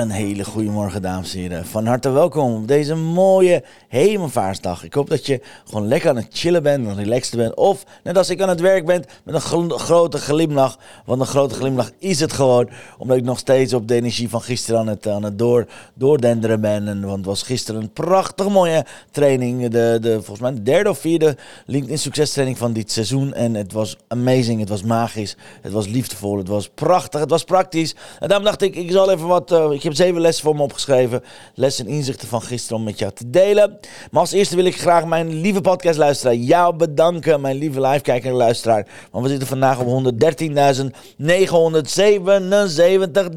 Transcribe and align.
Een 0.00 0.10
hele 0.10 0.44
goede 0.44 0.70
morgen, 0.70 1.02
dames 1.02 1.34
en 1.34 1.40
heren. 1.40 1.66
Van 1.66 1.86
harte 1.86 2.10
welkom 2.10 2.54
op 2.54 2.68
deze 2.68 2.94
mooie 2.94 3.64
hemelvaartsdag. 3.88 4.84
Ik 4.84 4.94
hoop 4.94 5.08
dat 5.08 5.26
je 5.26 5.40
gewoon 5.64 5.88
lekker 5.88 6.10
aan 6.10 6.16
het 6.16 6.26
chillen 6.30 6.62
bent, 6.62 6.86
en 6.86 6.96
relaxed 6.96 7.36
bent. 7.36 7.54
Of 7.54 7.84
net 8.02 8.16
als 8.16 8.30
ik 8.30 8.40
aan 8.42 8.48
het 8.48 8.60
werk 8.60 8.86
ben, 8.86 9.04
met 9.24 9.34
een 9.34 9.70
grote 9.78 10.18
glimlach. 10.18 10.78
Want 11.04 11.20
een 11.20 11.26
grote 11.26 11.54
glimlach 11.54 11.90
is 11.98 12.20
het 12.20 12.32
gewoon. 12.32 12.68
Omdat 12.98 13.16
ik 13.16 13.24
nog 13.24 13.38
steeds 13.38 13.74
op 13.74 13.88
de 13.88 13.94
energie 13.94 14.28
van 14.28 14.42
gisteren 14.42 14.80
aan 14.80 14.86
het, 14.86 15.08
aan 15.08 15.22
het 15.22 15.38
door, 15.38 15.66
doordenderen 15.94 16.60
ben. 16.60 16.88
En, 16.88 17.00
want 17.00 17.16
het 17.16 17.26
was 17.26 17.42
gisteren 17.42 17.80
een 17.80 17.92
prachtig 17.92 18.48
mooie 18.48 18.84
training. 19.10 19.68
De, 19.68 19.98
de, 20.00 20.12
volgens 20.12 20.40
mij 20.40 20.54
de 20.54 20.62
derde 20.62 20.90
of 20.90 20.98
vierde 20.98 21.36
LinkedIn 21.66 21.98
succestraining 21.98 22.58
van 22.58 22.72
dit 22.72 22.92
seizoen. 22.92 23.34
En 23.34 23.54
het 23.54 23.72
was 23.72 23.96
amazing, 24.08 24.60
het 24.60 24.68
was 24.68 24.82
magisch, 24.82 25.36
het 25.60 25.72
was 25.72 25.86
liefdevol, 25.86 26.36
het 26.36 26.48
was 26.48 26.68
prachtig, 26.68 27.20
het 27.20 27.30
was 27.30 27.44
praktisch. 27.44 27.94
En 28.18 28.28
daarom 28.28 28.46
dacht 28.46 28.62
ik, 28.62 28.76
ik 28.76 28.90
zal 28.90 29.10
even 29.10 29.26
wat 29.26 29.52
eh, 29.52 29.70
zeven 29.96 30.20
lessen 30.20 30.44
voor 30.44 30.56
me 30.56 30.62
opgeschreven. 30.62 31.22
Lessen 31.54 31.86
en 31.86 31.92
inzichten 31.92 32.28
van 32.28 32.42
gisteren 32.42 32.78
om 32.78 32.84
met 32.84 32.98
jou 32.98 33.12
te 33.12 33.30
delen. 33.30 33.78
Maar 34.10 34.20
als 34.20 34.32
eerste 34.32 34.56
wil 34.56 34.64
ik 34.64 34.80
graag 34.80 35.04
mijn 35.04 35.40
lieve 35.40 35.60
podcastluisteraar 35.60 36.34
jou 36.34 36.76
bedanken. 36.76 37.40
Mijn 37.40 37.56
lieve 37.56 37.80
live-kijker 37.80 38.32
luisteraar. 38.32 38.86
Want 39.10 39.24
we 39.24 39.30
zitten 39.30 39.48
vandaag 39.48 39.78
op 39.78 39.86
113.977 39.86 39.92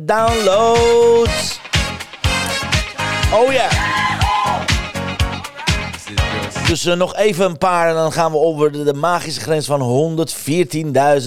downloads. 0.05 1.59
Oh 3.33 3.53
ja. 3.53 4.12
Dus 6.73 6.85
uh, 6.85 6.93
nog 6.93 7.15
even 7.15 7.45
een 7.45 7.57
paar 7.57 7.89
en 7.89 7.95
dan 7.95 8.11
gaan 8.11 8.31
we 8.31 8.37
over 8.37 8.85
de, 8.85 8.93
magische 8.93 9.41
grens 9.41 9.65
van 9.65 10.17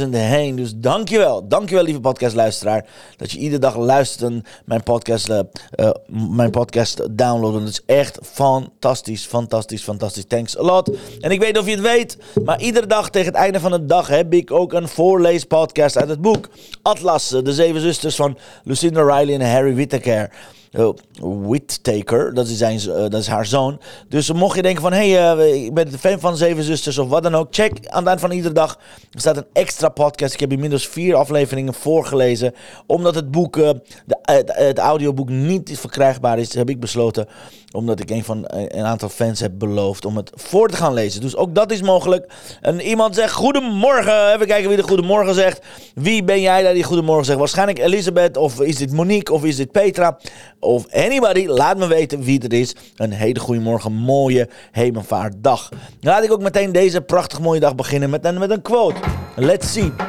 114.000 0.04 0.08
heen. 0.10 0.56
Dus 0.56 0.72
dankjewel, 0.76 1.48
dankjewel 1.48 1.84
lieve 1.84 2.00
podcastluisteraar. 2.00 2.86
Dat 3.16 3.32
je 3.32 3.38
iedere 3.38 3.60
dag 3.60 3.76
luistert 3.76 4.30
en 4.30 4.42
mijn 4.64 4.82
podcast, 4.82 5.28
uh, 5.28 5.38
uh, 5.76 5.90
mijn 6.36 6.50
podcast 6.50 7.08
downloaden. 7.10 7.60
Dat 7.60 7.70
is 7.70 7.82
echt 7.86 8.18
fantastisch, 8.22 9.24
fantastisch, 9.24 9.82
fantastisch. 9.82 10.24
Thanks 10.24 10.58
a 10.58 10.62
lot. 10.62 10.90
En 11.20 11.30
ik 11.30 11.40
weet 11.40 11.58
of 11.58 11.64
je 11.64 11.70
het 11.70 11.80
weet, 11.80 12.18
maar 12.44 12.60
iedere 12.60 12.86
dag 12.86 13.10
tegen 13.10 13.32
het 13.32 13.40
einde 13.40 13.60
van 13.60 13.70
de 13.70 13.84
dag 13.84 14.08
heb 14.08 14.32
ik 14.32 14.50
ook 14.50 14.72
een 14.72 14.88
voorleespodcast 14.88 15.96
uit 15.96 16.08
het 16.08 16.20
boek. 16.20 16.48
Atlas, 16.82 17.28
de 17.28 17.52
zeven 17.52 17.80
zusters 17.80 18.16
van 18.16 18.38
Lucinda 18.64 19.02
Riley 19.02 19.34
en 19.34 19.52
Harry 19.52 19.74
Whittaker. 19.74 20.30
Uh, 20.78 20.88
Whittaker, 21.20 22.34
dat 22.34 22.48
is, 22.48 22.58
dat 22.84 23.14
is 23.14 23.26
haar 23.26 23.46
zoon. 23.46 23.80
Dus 24.08 24.32
mocht 24.32 24.56
je 24.56 24.62
denken 24.62 24.82
van, 24.82 24.92
hé, 24.92 25.10
hey, 25.10 25.36
uh, 25.36 25.64
ik 25.64 25.74
ben 25.74 25.98
fan 25.98 26.20
van 26.20 26.36
Zeven 26.36 26.64
Zusters 26.64 26.98
of 26.98 27.08
wat 27.08 27.22
dan 27.22 27.34
ook. 27.34 27.46
Check 27.50 27.86
aan 27.86 27.98
het 27.98 28.08
eind 28.08 28.20
van 28.20 28.30
iedere 28.30 28.54
dag. 28.54 28.78
Staat 29.10 29.36
een 29.36 29.46
extra 29.52 29.88
podcast. 29.88 30.34
Ik 30.34 30.40
heb 30.40 30.52
inmiddels 30.52 30.88
vier 30.88 31.14
afleveringen 31.14 31.74
voorgelezen. 31.74 32.54
Omdat 32.86 33.14
het 33.14 33.30
boek, 33.30 33.54
de, 33.54 34.18
het 34.52 34.78
audioboek 34.78 35.28
niet 35.28 35.78
verkrijgbaar 35.78 36.38
is, 36.38 36.54
heb 36.54 36.70
ik 36.70 36.80
besloten 36.80 37.28
omdat 37.76 38.00
ik 38.00 38.10
een 38.10 38.24
van 38.24 38.44
een 38.46 38.84
aantal 38.84 39.08
fans 39.08 39.40
heb 39.40 39.52
beloofd 39.58 40.04
om 40.04 40.16
het 40.16 40.30
voor 40.34 40.68
te 40.68 40.76
gaan 40.76 40.94
lezen. 40.94 41.20
Dus 41.20 41.36
ook 41.36 41.54
dat 41.54 41.70
is 41.70 41.82
mogelijk. 41.82 42.32
En 42.60 42.80
iemand 42.80 43.14
zegt 43.14 43.32
goedemorgen. 43.32 44.32
Even 44.34 44.46
kijken 44.46 44.68
wie 44.68 44.76
de 44.76 44.82
goedemorgen 44.82 45.34
zegt. 45.34 45.64
Wie 45.94 46.24
ben 46.24 46.40
jij 46.40 46.62
daar 46.62 46.74
die 46.74 46.82
goedemorgen 46.82 47.24
zegt? 47.24 47.38
Waarschijnlijk 47.38 47.78
Elisabeth 47.78 48.36
of 48.36 48.60
is 48.60 48.76
dit 48.76 48.92
Monique 48.92 49.34
of 49.34 49.44
is 49.44 49.56
dit 49.56 49.72
Petra? 49.72 50.18
Of 50.60 50.86
anybody. 50.92 51.46
Laat 51.46 51.78
me 51.78 51.86
weten 51.86 52.22
wie 52.22 52.38
het 52.42 52.52
is. 52.52 52.74
Een 52.96 53.12
hele 53.12 53.40
goede 53.40 53.60
morgen. 53.60 53.92
Mooie 53.92 54.48
hemelvaartdag. 54.70 55.68
Laat 56.00 56.24
ik 56.24 56.32
ook 56.32 56.42
meteen 56.42 56.72
deze 56.72 57.00
prachtig 57.00 57.40
mooie 57.40 57.60
dag 57.60 57.74
beginnen 57.74 58.10
met 58.10 58.24
met 58.38 58.50
een 58.50 58.62
quote. 58.62 59.00
Let's 59.36 59.72
see. 59.72 60.05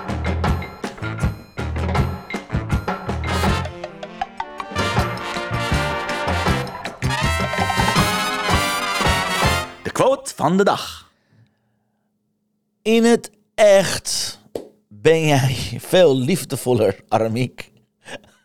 Van 10.48 10.58
de 10.58 10.64
dag. 10.64 11.12
In 12.82 13.04
het 13.04 13.32
echt 13.56 14.40
ben 14.88 15.26
jij 15.26 15.56
veel 15.80 16.18
liefdevoller, 16.18 17.00
Aramiek. 17.08 17.72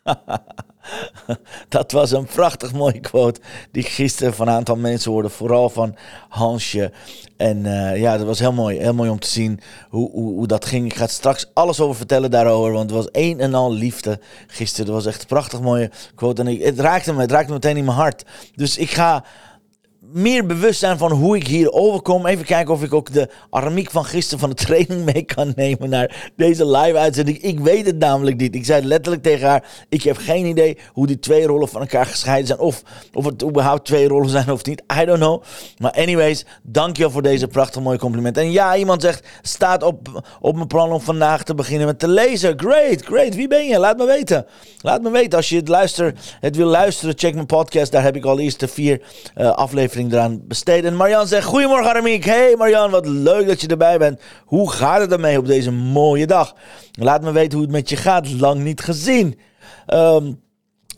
Dat 1.69 1.93
was 1.93 2.11
een 2.11 2.25
prachtig 2.25 2.73
mooie 2.73 3.01
quote 3.01 3.41
die 3.71 3.83
gisteren 3.83 4.35
van 4.35 4.49
een 4.49 4.55
aantal 4.55 4.77
mensen 4.77 5.11
hoorde. 5.11 5.29
Vooral 5.29 5.69
van 5.69 5.97
Hansje. 6.29 6.93
En 7.37 7.65
uh, 7.65 7.97
ja, 7.97 8.17
dat 8.17 8.27
was 8.27 8.39
heel 8.39 8.53
mooi. 8.53 8.79
Heel 8.79 8.95
mooi 8.95 9.11
om 9.11 9.19
te 9.19 9.29
zien 9.29 9.61
hoe, 9.89 10.11
hoe, 10.11 10.33
hoe, 10.33 10.47
dat 10.47 10.65
ging. 10.65 10.87
Ik 10.87 10.95
ga 10.95 11.07
straks 11.07 11.51
alles 11.55 11.81
over 11.81 11.97
vertellen 11.97 12.31
daarover. 12.31 12.73
Want 12.73 12.91
het 12.91 12.99
was 12.99 13.09
een 13.13 13.41
en 13.41 13.55
al 13.55 13.73
liefde 13.73 14.21
gisteren. 14.47 14.87
Dat 14.87 14.95
was 14.95 15.07
echt 15.07 15.21
een 15.21 15.27
prachtig 15.27 15.61
mooie 15.61 15.91
quote. 16.15 16.43
En 16.43 16.49
ik, 16.49 16.63
het 16.63 16.81
raakte 16.81 17.13
me. 17.13 17.21
Het 17.21 17.31
raakte 17.31 17.53
meteen 17.53 17.77
in 17.77 17.85
mijn 17.85 17.97
hart. 17.97 18.25
Dus 18.55 18.79
ik 18.79 18.91
ga 18.91 19.25
meer 20.13 20.47
bewust 20.47 20.79
zijn 20.79 20.99
van 20.99 21.13
hoe 21.13 21.37
ik 21.37 21.47
hier 21.47 21.73
overkom. 21.73 22.27
Even 22.27 22.45
kijken 22.45 22.75
of 22.75 22.83
ik 22.83 22.95
ook 22.95 23.13
de 23.13 23.29
armiek 23.51 23.91
van 23.91 24.05
gisteren 24.05 24.39
van 24.39 24.49
de 24.49 24.55
training 24.65 25.05
mee 25.05 25.23
kan 25.23 25.53
nemen 25.57 25.89
naar 25.89 26.33
deze 26.37 26.67
live 26.67 26.99
uitzending. 26.99 27.43
Ik 27.43 27.61
weet 27.61 27.87
het 27.87 27.99
namelijk 27.99 28.37
niet. 28.37 28.55
Ik 28.55 28.65
zei 28.65 28.85
letterlijk 28.85 29.23
tegen 29.23 29.49
haar: 29.49 29.65
ik 29.89 30.03
heb 30.03 30.17
geen 30.17 30.47
idee 30.47 30.79
hoe 30.93 31.07
die 31.07 31.19
twee 31.19 31.47
rollen 31.47 31.69
van 31.69 31.81
elkaar 31.81 32.07
gescheiden 32.07 32.47
zijn. 32.47 32.59
Of, 32.59 32.83
of 33.13 33.25
het 33.25 33.45
überhaupt 33.45 33.85
twee 33.85 34.09
rollen 34.09 34.29
zijn 34.29 34.51
of 34.51 34.65
niet. 34.65 34.83
I 35.01 35.05
don't 35.05 35.19
know. 35.19 35.43
Maar 35.79 35.93
anyways, 35.93 36.47
dankjewel 36.63 37.11
voor 37.11 37.23
deze 37.23 37.47
prachtig 37.47 37.83
mooie 37.83 37.99
compliment. 37.99 38.37
En 38.37 38.53
ja, 38.53 38.77
iemand 38.77 39.03
zegt, 39.03 39.27
staat 39.43 39.83
op, 39.83 40.23
op 40.41 40.55
mijn 40.55 40.67
plan 40.67 40.93
om 40.93 41.01
vandaag 41.01 41.43
te 41.43 41.55
beginnen 41.55 41.87
met 41.87 41.99
te 41.99 42.09
lezen. 42.09 42.61
Great, 42.61 43.05
great. 43.05 43.35
Wie 43.35 43.49
ben 43.49 43.67
je? 43.67 43.79
Laat 43.79 43.97
me 43.97 44.07
weten. 44.07 44.47
Laat 44.81 45.03
me 45.03 45.11
weten. 45.11 45.37
Als 45.37 45.49
je 45.49 45.57
het, 45.57 45.69
luister, 45.69 46.15
het 46.41 46.57
wil 46.57 46.67
luisteren, 46.67 47.19
check 47.19 47.35
mijn 47.35 47.47
podcast. 47.47 47.93
Daar 47.93 48.03
heb 48.03 48.17
ik 48.17 48.25
al 48.25 48.39
eerst 48.39 48.61
de 48.61 48.69
vier 48.69 49.01
uh, 49.37 49.51
afleveringen 49.51 50.02
eraan 50.11 50.47
besteden. 50.47 50.91
En 50.91 50.97
Marjan 50.97 51.27
zegt, 51.27 51.47
goedemorgen 51.47 51.91
Aramiek. 51.91 52.25
Hey 52.25 52.55
Marjan, 52.59 52.91
wat 52.91 53.07
leuk 53.07 53.47
dat 53.47 53.61
je 53.61 53.67
erbij 53.67 53.99
bent. 53.99 54.21
Hoe 54.45 54.71
gaat 54.71 55.01
het 55.01 55.13
ermee 55.13 55.39
op 55.39 55.47
deze 55.47 55.71
mooie 55.71 56.27
dag? 56.27 56.55
Laat 56.93 57.23
me 57.23 57.33
weten 57.33 57.53
hoe 57.53 57.63
het 57.63 57.77
met 57.77 57.89
je 57.89 57.97
gaat. 57.97 58.31
Lang 58.31 58.61
niet 58.61 58.81
gezien. 58.81 59.39
Um, 59.87 60.41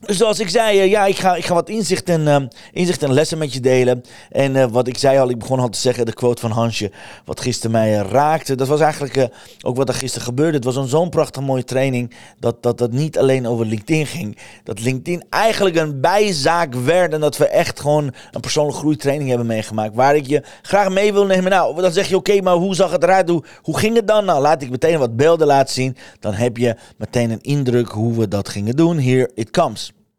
Zoals 0.06 0.40
ik 0.40 0.48
zei, 0.48 0.78
uh, 0.78 0.90
ja, 0.90 1.06
ik 1.06 1.16
ga, 1.16 1.34
ik 1.34 1.44
ga 1.44 1.54
wat 1.54 1.68
inzicht 1.68 2.08
en, 2.08 2.20
uh, 2.20 2.36
inzicht 2.72 3.02
en 3.02 3.12
lessen 3.12 3.38
met 3.38 3.52
je 3.52 3.60
delen. 3.60 4.02
En 4.30 4.54
uh, 4.54 4.64
wat 4.64 4.88
ik 4.88 4.98
zei 4.98 5.18
al, 5.18 5.30
ik 5.30 5.38
begon 5.38 5.58
al 5.58 5.68
te 5.68 5.78
zeggen, 5.78 6.06
de 6.06 6.12
quote 6.12 6.40
van 6.40 6.50
Hansje, 6.50 6.90
wat 7.24 7.40
gisteren 7.40 7.70
mij 7.70 7.92
raakte. 7.92 8.54
Dat 8.54 8.68
was 8.68 8.80
eigenlijk 8.80 9.28
ook 9.62 9.76
wat 9.76 9.88
er 9.88 9.94
gisteren 9.94 10.26
gebeurde. 10.26 10.56
Het 10.56 10.64
was 10.64 10.76
een 10.76 10.88
zo'n 10.88 11.08
prachtig 11.08 11.42
mooie 11.42 11.64
training, 11.64 12.14
dat, 12.40 12.62
dat 12.62 12.78
dat 12.78 12.92
niet 12.92 13.18
alleen 13.18 13.46
over 13.46 13.66
LinkedIn 13.66 14.06
ging. 14.06 14.38
Dat 14.64 14.80
LinkedIn 14.80 15.24
eigenlijk 15.30 15.76
een 15.76 16.00
bijzaak 16.00 16.74
werd 16.74 17.12
en 17.12 17.20
dat 17.20 17.36
we 17.36 17.48
echt 17.48 17.80
gewoon 17.80 18.14
een 18.30 18.40
persoonlijke 18.40 18.80
groeitraining 18.80 19.28
hebben 19.28 19.46
meegemaakt. 19.46 19.94
Waar 19.94 20.16
ik 20.16 20.26
je 20.26 20.42
graag 20.62 20.90
mee 20.90 21.12
wil 21.12 21.26
nemen. 21.26 21.50
Nou, 21.50 21.80
dan 21.80 21.92
zeg 21.92 22.08
je, 22.08 22.16
oké, 22.16 22.40
maar 22.40 22.54
hoe 22.54 22.74
zag 22.74 22.90
het 22.90 23.02
eruit? 23.02 23.28
Hoe, 23.28 23.44
hoe 23.62 23.78
ging 23.78 23.96
het 23.96 24.06
dan? 24.06 24.24
Nou, 24.24 24.40
laat 24.40 24.62
ik 24.62 24.70
meteen 24.70 24.98
wat 24.98 25.16
beelden 25.16 25.46
laten 25.46 25.74
zien. 25.74 25.96
Dan 26.20 26.34
heb 26.34 26.56
je 26.56 26.76
meteen 26.96 27.30
een 27.30 27.42
indruk 27.42 27.88
hoe 27.88 28.18
we 28.18 28.28
dat 28.28 28.48
gingen 28.48 28.76
doen. 28.76 28.98
Here 29.00 29.30
it 29.34 29.50
comes. 29.50 29.93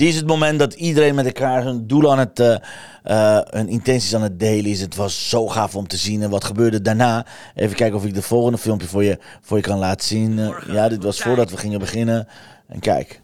Dit 0.00 0.08
is 0.08 0.16
het 0.16 0.26
moment 0.26 0.58
dat 0.58 0.74
iedereen 0.74 1.14
met 1.14 1.26
elkaar 1.26 1.62
hun 1.62 1.86
doel 1.86 2.12
aan 2.12 2.18
het, 2.18 2.40
uh, 2.40 2.56
uh, 3.04 3.38
hun 3.44 3.68
intenties 3.68 4.14
aan 4.14 4.22
het 4.22 4.38
delen 4.38 4.70
is. 4.70 4.80
Het 4.80 4.96
was 4.96 5.28
zo 5.28 5.48
gaaf 5.48 5.76
om 5.76 5.88
te 5.88 5.96
zien. 5.96 6.22
En 6.22 6.30
wat 6.30 6.44
gebeurde 6.44 6.80
daarna? 6.80 7.26
Even 7.54 7.76
kijken 7.76 7.96
of 7.96 8.04
ik 8.04 8.14
de 8.14 8.22
volgende 8.22 8.58
filmpje 8.58 8.86
voor 8.86 9.04
je, 9.04 9.18
voor 9.40 9.56
je 9.56 9.62
kan 9.62 9.78
laten 9.78 10.06
zien. 10.06 10.38
Uh, 10.38 10.56
ja, 10.66 10.88
dit 10.88 11.02
was 11.02 11.22
voordat 11.22 11.50
we 11.50 11.56
gingen 11.56 11.78
beginnen. 11.78 12.28
En 12.66 12.80
kijk. 12.80 13.20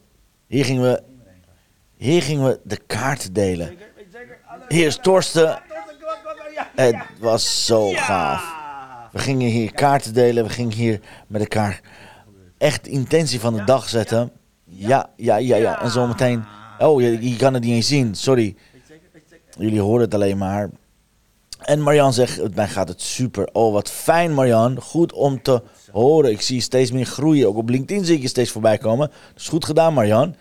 Hier 0.46 0.64
gingen 0.64 0.82
we, 0.82 1.02
hier 1.96 2.22
gingen 2.22 2.44
we 2.46 2.60
de 2.64 2.80
kaarten 2.86 3.32
delen. 3.32 3.76
Hier 4.68 4.86
is 4.86 4.96
Torsten. 4.96 5.58
Het 6.74 6.96
was 7.18 7.66
zo 7.66 7.90
gaaf. 7.92 8.54
We 9.12 9.18
gingen 9.18 9.48
hier 9.48 9.72
kaarten 9.72 10.14
delen. 10.14 10.44
We 10.44 10.50
gingen 10.50 10.72
hier 10.72 11.00
met 11.26 11.40
elkaar 11.40 11.80
echt 12.58 12.86
intentie 12.86 13.40
van 13.40 13.54
de 13.54 13.64
dag 13.64 13.88
zetten. 13.88 14.30
Ja, 14.64 15.10
ja, 15.16 15.36
ja, 15.36 15.56
ja. 15.56 15.82
En 15.82 15.90
zometeen... 15.90 16.44
Oh, 16.78 17.00
je, 17.00 17.36
kan 17.36 17.54
het 17.54 17.62
niet 17.62 17.72
eens 17.72 17.88
zien. 17.88 18.14
Sorry. 18.14 18.56
Jullie 19.58 19.80
horen 19.80 20.00
het 20.00 20.14
alleen 20.14 20.38
maar. 20.38 20.70
En 21.62 21.80
Marjan 21.80 22.12
zegt, 22.12 22.54
mij 22.54 22.68
gaat 22.68 22.88
het 22.88 23.02
super. 23.02 23.48
Oh, 23.52 23.72
wat 23.72 23.90
fijn 23.90 24.34
Marjan. 24.34 24.80
Goed 24.80 25.12
om 25.12 25.42
te 25.42 25.62
horen. 25.92 26.30
Ik 26.30 26.40
zie 26.40 26.60
steeds 26.60 26.90
meer 26.90 27.06
groeien. 27.06 27.48
Ook 27.48 27.56
op 27.56 27.68
LinkedIn 27.68 28.04
zie 28.04 28.16
ik 28.16 28.22
je 28.22 28.28
steeds 28.28 28.50
voorbij 28.50 28.78
komen. 28.78 29.10
Dus 29.34 29.48
goed 29.48 29.64
gedaan 29.64 29.94
Marjan. 29.94 30.34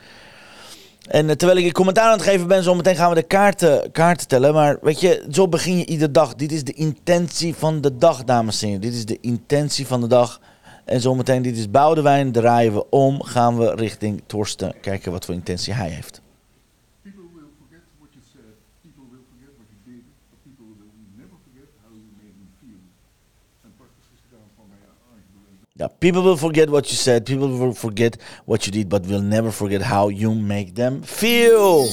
En 1.08 1.30
eh, 1.30 1.36
terwijl 1.36 1.60
ik 1.60 1.66
je 1.66 1.72
commentaar 1.72 2.06
aan 2.06 2.18
het 2.18 2.28
geven 2.28 2.48
ben, 2.48 2.64
zometeen 2.64 2.96
gaan 2.96 3.10
we 3.10 3.16
de 3.16 3.24
kaarten, 3.24 3.92
kaarten 3.92 4.28
tellen. 4.28 4.54
Maar 4.54 4.78
weet 4.82 5.00
je, 5.00 5.26
zo 5.32 5.48
begin 5.48 5.78
je 5.78 5.86
iedere 5.86 6.12
dag. 6.12 6.36
Dit 6.36 6.52
is 6.52 6.64
de 6.64 6.74
intentie 6.74 7.56
van 7.56 7.82
de 7.82 7.98
dag, 7.98 8.24
dames 8.24 8.62
en 8.62 8.68
heren. 8.68 8.82
Dit 8.82 8.94
is 8.94 9.06
de 9.06 9.18
intentie 9.22 9.88
van 9.88 10.02
de 10.02 10.08
dag. 10.08 10.40
En 10.86 11.02
zometeen, 11.02 11.42
dit 11.42 11.58
is 11.58 11.72
Boudewijn. 11.72 12.32
Draaien 12.32 12.74
we 12.74 12.90
om, 12.90 13.24
gaan 13.24 13.58
we 13.58 13.76
richting 13.76 14.24
Torsten. 14.26 14.74
Kijken 14.82 15.12
wat 15.12 15.26
voor 15.26 15.34
intentie 15.34 15.74
hij 15.74 15.90
heeft. 15.90 16.22
People 17.04 17.22
will 17.34 17.50
forget 17.60 17.84
what 18.00 18.10
you 18.14 18.24
said, 18.34 18.54
people 18.82 19.06
will 19.12 19.26
forget 19.32 19.52
what 19.58 19.68
you 19.74 19.80
did, 19.92 20.04
but 20.30 20.40
people 20.46 20.66
will 20.70 20.94
never 21.22 21.38
forget 21.46 21.70
how 21.82 21.92
you 21.94 22.06
made 22.22 22.36
them 22.42 22.52
feel. 22.62 22.82
En 23.66 23.72
prachtig 23.78 24.06
is 24.16 24.22
gedaan 24.26 24.50
van 24.58 24.66
mij 24.70 24.80
Ja, 25.78 25.90
people 26.00 26.22
will 26.22 26.38
forget 26.38 26.70
what 26.70 26.88
you 26.88 26.96
said. 26.96 27.26
People 27.26 27.50
will 27.50 27.74
forget 27.74 28.18
what 28.46 28.64
you 28.64 28.72
did, 28.72 28.88
but 28.88 29.06
will 29.06 29.22
never 29.22 29.52
forget 29.52 29.82
how 29.82 30.08
you 30.08 30.34
make 30.34 30.72
them 30.72 31.02
feel. 31.04 31.90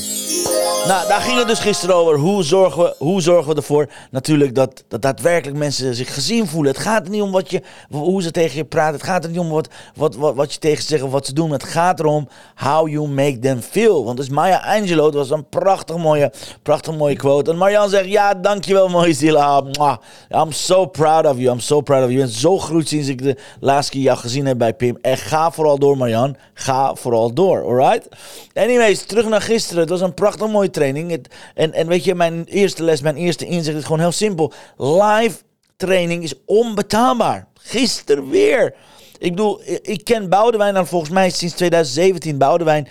Nou, 0.86 1.08
daar 1.08 1.20
ging 1.20 1.38
het 1.38 1.48
dus 1.48 1.58
gisteren 1.58 1.94
over. 1.94 2.18
Hoe 2.18 2.42
zorgen 2.42 2.82
we, 2.82 2.94
hoe 2.98 3.20
zorgen 3.20 3.50
we 3.50 3.56
ervoor 3.56 3.88
natuurlijk 4.10 4.54
dat, 4.54 4.84
dat 4.88 5.02
daadwerkelijk 5.02 5.58
mensen 5.58 5.94
zich 5.94 6.14
gezien 6.14 6.46
voelen. 6.46 6.72
Het 6.72 6.80
gaat 6.80 7.04
er 7.04 7.10
niet 7.10 7.22
om 7.22 7.30
wat 7.30 7.50
je, 7.50 7.62
hoe 7.90 8.22
ze 8.22 8.30
tegen 8.30 8.56
je 8.56 8.64
praten. 8.64 8.94
Het 8.94 9.02
gaat 9.02 9.24
er 9.24 9.30
niet 9.30 9.38
om 9.38 9.48
wat, 9.48 9.68
wat, 9.94 10.16
wat, 10.16 10.34
wat 10.34 10.52
je 10.52 10.58
tegen 10.58 10.82
ze 10.82 10.88
zegt 10.88 11.02
of 11.02 11.10
wat 11.10 11.26
ze 11.26 11.32
doen. 11.32 11.50
Het 11.50 11.64
gaat 11.64 12.00
erom 12.00 12.28
how 12.54 12.88
you 12.88 13.08
make 13.08 13.38
them 13.38 13.60
feel. 13.60 14.04
Want 14.04 14.16
dus 14.16 14.28
Maya 14.28 14.62
Angelou, 14.76 15.10
dat 15.10 15.28
was 15.28 15.38
een 15.38 15.48
prachtig 15.48 15.96
mooie, 15.96 16.32
prachtig 16.62 16.96
mooie 16.96 17.16
quote. 17.16 17.50
En 17.50 17.56
Marianne 17.56 17.90
zegt, 17.90 18.08
ja, 18.08 18.34
dankjewel 18.34 18.88
Moisila. 18.88 19.60
Mwah. 19.60 19.96
I'm 20.30 20.52
so 20.52 20.86
proud 20.86 21.26
of 21.26 21.38
you. 21.38 21.52
I'm 21.52 21.60
so 21.60 21.80
proud 21.80 22.04
of 22.04 22.10
you. 22.10 22.20
Bent 22.20 22.32
zo 22.32 22.58
groot 22.58 22.88
sinds 22.88 23.08
ik 23.08 23.22
de 23.22 23.36
laatste 23.72 24.16
gezien 24.16 24.46
heb 24.46 24.58
bij 24.58 24.74
Pim. 24.74 24.98
En 25.00 25.16
ga 25.16 25.50
vooral 25.50 25.78
door 25.78 25.96
Marianne. 25.96 26.34
Ga 26.54 26.94
vooral 26.94 27.32
door, 27.32 27.62
alright? 27.62 28.08
Anyways, 28.54 29.04
terug 29.04 29.28
naar 29.28 29.42
gisteren. 29.42 29.80
Het 29.80 29.90
was 29.90 30.00
een 30.00 30.14
prachtig 30.14 30.48
mooie 30.48 30.70
training. 30.70 31.26
En, 31.54 31.72
en 31.72 31.86
weet 31.86 32.04
je, 32.04 32.14
mijn 32.14 32.44
eerste 32.44 32.82
les, 32.82 33.00
mijn 33.00 33.16
eerste 33.16 33.46
inzicht 33.46 33.76
is 33.76 33.84
gewoon 33.84 34.00
heel 34.00 34.12
simpel. 34.12 34.52
Live 34.76 35.38
training 35.76 36.22
is 36.22 36.34
onbetaalbaar. 36.46 37.46
Gisteren 37.54 38.28
weer. 38.30 38.74
Ik 39.18 39.30
bedoel, 39.30 39.60
ik 39.82 40.04
ken 40.04 40.28
Boudewijn 40.28 40.74
dan 40.74 40.86
volgens 40.86 41.10
mij 41.10 41.30
sinds 41.30 41.54
2017. 41.54 42.38
Boudewijn, 42.38 42.88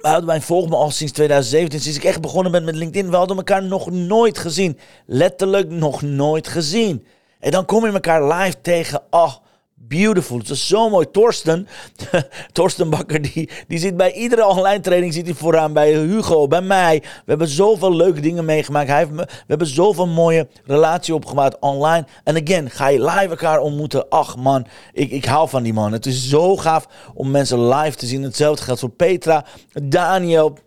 Boudewijn 0.00 0.42
volgt 0.42 0.68
me 0.68 0.76
al 0.76 0.90
sinds 0.90 1.12
2017. 1.12 1.80
Sinds 1.80 1.98
ik 1.98 2.04
echt 2.04 2.20
begonnen 2.20 2.52
ben 2.52 2.64
met 2.64 2.74
LinkedIn. 2.74 3.10
We 3.10 3.16
hadden 3.16 3.36
elkaar 3.36 3.62
nog 3.62 3.90
nooit 3.90 4.38
gezien. 4.38 4.78
Letterlijk 5.06 5.70
nog 5.70 6.02
nooit 6.02 6.48
gezien. 6.48 7.06
En 7.42 7.50
dan 7.50 7.64
kom 7.64 7.86
je 7.86 7.92
elkaar 7.92 8.32
live 8.32 8.60
tegen. 8.60 9.02
Oh, 9.10 9.34
beautiful. 9.74 10.38
Het 10.38 10.48
is 10.48 10.66
zo 10.66 10.90
mooi. 10.90 11.10
Torsten, 11.10 11.68
Torsten 12.52 12.90
Bakker, 12.90 13.22
die, 13.22 13.50
die 13.68 13.78
zit 13.78 13.96
bij 13.96 14.12
iedere 14.12 14.46
online 14.46 14.80
training 14.80 15.12
zit 15.12 15.26
hij 15.26 15.34
vooraan. 15.34 15.72
Bij 15.72 15.92
Hugo, 15.92 16.46
bij 16.46 16.60
mij. 16.60 16.98
We 17.00 17.08
hebben 17.24 17.48
zoveel 17.48 17.94
leuke 17.94 18.20
dingen 18.20 18.44
meegemaakt. 18.44 18.88
Hij 18.88 18.98
heeft 18.98 19.10
me, 19.10 19.24
we 19.24 19.44
hebben 19.46 19.66
zoveel 19.66 20.06
mooie 20.06 20.48
relatie 20.64 21.14
opgemaakt 21.14 21.58
online. 21.58 22.06
En 22.24 22.36
again, 22.42 22.70
ga 22.70 22.88
je 22.88 23.04
live 23.04 23.28
elkaar 23.28 23.60
ontmoeten. 23.60 24.08
Ach 24.08 24.36
man, 24.36 24.66
ik, 24.92 25.10
ik 25.10 25.24
hou 25.24 25.48
van 25.48 25.62
die 25.62 25.72
man. 25.72 25.92
Het 25.92 26.06
is 26.06 26.28
zo 26.28 26.56
gaaf 26.56 26.86
om 27.14 27.30
mensen 27.30 27.68
live 27.68 27.96
te 27.96 28.06
zien. 28.06 28.22
Hetzelfde 28.22 28.64
geldt 28.64 28.80
voor 28.80 28.90
Petra, 28.90 29.44
Daniel, 29.82 30.58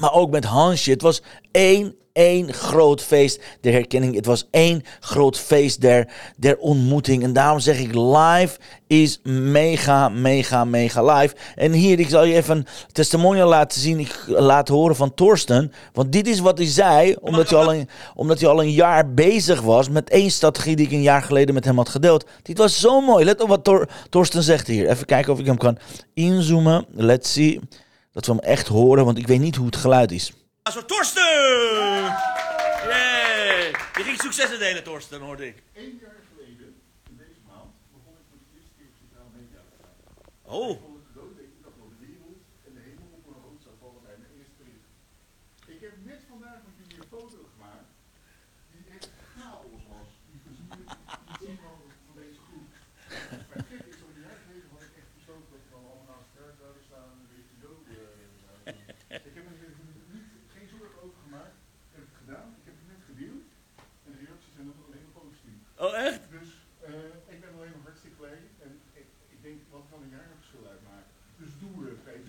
maar 0.00 0.12
ook 0.12 0.30
met 0.30 0.44
Hansje. 0.44 0.90
Het 0.90 1.02
was 1.02 1.22
één 1.50 1.97
één 2.12 2.52
groot 2.52 3.02
feest 3.02 3.42
der 3.60 3.72
herkenning. 3.72 4.14
Het 4.14 4.26
was 4.26 4.48
één 4.50 4.82
groot 5.00 5.38
feest 5.38 5.80
der, 5.80 6.08
der 6.36 6.58
ontmoeting. 6.58 7.22
En 7.22 7.32
daarom 7.32 7.60
zeg 7.60 7.78
ik 7.78 7.94
live 7.94 8.58
is 8.86 9.20
mega, 9.22 10.08
mega, 10.08 10.64
mega 10.64 11.18
live. 11.18 11.34
En 11.54 11.72
hier, 11.72 12.00
ik 12.00 12.08
zal 12.08 12.24
je 12.24 12.34
even 12.34 12.56
een 12.56 12.66
testimonial 12.92 13.48
laten 13.48 13.80
zien. 13.80 13.98
Ik 13.98 14.24
laat 14.26 14.68
horen 14.68 14.96
van 14.96 15.14
Torsten. 15.14 15.72
Want 15.92 16.12
dit 16.12 16.26
is 16.26 16.40
wat 16.40 16.58
hij 16.58 16.66
zei, 16.66 17.16
omdat 17.20 17.50
hij 17.50 17.58
al 17.58 17.74
een, 17.74 17.88
omdat 18.14 18.40
hij 18.40 18.48
al 18.48 18.62
een 18.62 18.72
jaar 18.72 19.14
bezig 19.14 19.60
was 19.60 19.88
met 19.88 20.10
één 20.10 20.30
strategie 20.30 20.76
die 20.76 20.86
ik 20.86 20.92
een 20.92 21.02
jaar 21.02 21.22
geleden 21.22 21.54
met 21.54 21.64
hem 21.64 21.76
had 21.76 21.88
gedeeld. 21.88 22.26
Dit 22.42 22.58
was 22.58 22.80
zo 22.80 23.00
mooi. 23.00 23.24
Let 23.24 23.40
op 23.40 23.48
wat 23.48 23.64
Tor, 23.64 23.88
Torsten 24.10 24.42
zegt 24.42 24.66
hier. 24.66 24.88
Even 24.88 25.06
kijken 25.06 25.32
of 25.32 25.38
ik 25.38 25.46
hem 25.46 25.58
kan 25.58 25.78
inzoomen. 26.14 26.86
Let's 26.90 27.32
see. 27.32 27.60
Dat 28.12 28.26
we 28.26 28.32
hem 28.32 28.40
echt 28.40 28.68
horen, 28.68 29.04
want 29.04 29.18
ik 29.18 29.26
weet 29.26 29.40
niet 29.40 29.56
hoe 29.56 29.66
het 29.66 29.76
geluid 29.76 30.12
is. 30.12 30.32
Zo, 30.72 30.84
Torsten! 30.84 31.22
Yay! 32.86 33.70
Je 33.70 34.02
ging 34.04 34.20
successen 34.20 34.58
delen, 34.58 34.84
Torsten, 34.84 35.20
hoorde 35.20 35.46
ik. 35.46 35.62
Eén 35.74 35.98
jaar 36.02 36.14
geleden, 36.34 36.80
in 37.10 37.16
deze 37.16 37.40
maand, 37.46 37.70
begon 37.92 38.12
ik 38.12 38.26
met 38.30 38.40
de 38.40 38.56
eerste 38.56 38.70
keer 38.76 38.86
sociale 39.00 39.30
media. 39.34 39.60
Oh, 40.42 40.87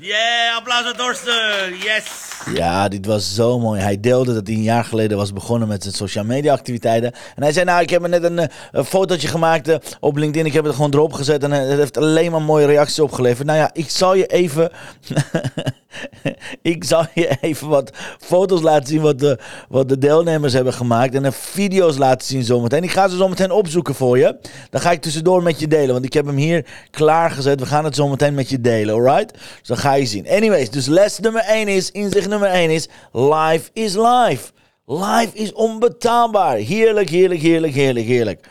Yeah, 0.02 0.58
applaus 0.58 0.94
Torsten! 0.94 1.84
Yes! 1.84 2.29
Ja, 2.54 2.88
dit 2.88 3.06
was 3.06 3.36
zo 3.36 3.60
mooi. 3.60 3.82
Hij 3.82 4.00
deelde 4.00 4.34
dat 4.34 4.48
hij 4.48 4.56
een 4.56 4.62
jaar 4.62 4.84
geleden 4.84 5.18
was 5.18 5.34
begonnen 5.34 5.68
met 5.68 5.84
zijn 5.84 5.96
social 5.96 6.24
media 6.24 6.54
activiteiten. 6.54 7.12
En 7.36 7.44
hij 7.44 7.52
zei, 7.52 7.66
nou, 7.66 7.82
ik 7.82 7.90
heb 7.90 8.08
net 8.08 8.24
een, 8.24 8.40
eh, 8.40 8.48
een 8.72 8.86
fotootje 8.86 9.28
gemaakt 9.28 9.68
eh, 9.68 9.78
op 10.00 10.18
LinkedIn. 10.18 10.46
Ik 10.46 10.54
heb 10.54 10.64
het 10.64 10.76
gewoon 10.76 10.94
erop 10.94 11.14
gezet 11.14 11.44
en 11.44 11.52
het 11.52 11.78
heeft 11.78 11.98
alleen 11.98 12.32
maar 12.32 12.42
mooie 12.42 12.66
reacties 12.66 13.00
opgeleverd. 13.00 13.48
Nou 13.48 13.60
ja, 13.60 13.70
ik 13.74 13.90
zal 13.90 14.16
je 14.16 14.26
even... 14.26 14.72
ik 16.62 16.84
zal 16.84 17.06
je 17.14 17.38
even 17.42 17.68
wat 17.68 17.92
foto's 18.20 18.62
laten 18.62 18.88
zien 18.88 19.02
wat 19.02 19.20
de, 19.20 19.40
wat 19.70 19.90
de 19.90 19.98
deelnemers 19.98 20.54
hebben 20.54 20.74
gemaakt. 20.74 21.16
En 21.16 21.24
de 21.24 21.32
video's 21.32 21.98
laten 21.98 22.28
zien 22.28 22.44
zometeen. 22.44 22.84
Ik 22.84 22.92
ga 22.92 23.08
ze 23.08 23.18
zometeen 23.18 23.52
opzoeken 23.52 23.96
voor 23.96 24.18
je. 24.18 24.38
Dan 24.70 24.82
ga 24.82 24.92
ik 24.92 25.02
tussendoor 25.02 25.44
met 25.44 25.60
je 25.60 25.68
delen. 25.68 25.94
Want 25.94 26.06
ik 26.06 26.14
heb 26.14 26.26
hem 26.26 26.36
hier 26.36 26.66
klaargezet. 26.92 27.60
We 27.60 27.66
gaan 27.66 27.84
het 27.84 27.96
zometeen 27.96 28.34
met 28.34 28.50
je 28.50 28.62
delen, 28.62 28.96
alright? 28.96 29.34
Dus 29.34 29.68
dan 29.68 29.78
ga 29.78 29.94
je 29.94 30.06
zien. 30.06 30.30
Anyways, 30.30 30.70
dus 30.70 30.86
les 30.86 31.20
nummer 31.20 31.42
1 31.42 31.68
is, 31.68 31.92
inzicht 31.92 32.29
nummer 32.30 32.50
1 32.50 32.70
is, 32.70 32.88
life 33.12 33.70
is 33.74 33.96
life. 33.96 34.52
Life 34.86 35.32
is 35.34 35.54
onbetaalbaar. 35.54 36.56
Heerlijk, 36.56 37.10
heerlijk, 37.10 37.42
heerlijk, 37.42 37.74
heerlijk, 37.74 38.06
heerlijk. 38.06 38.48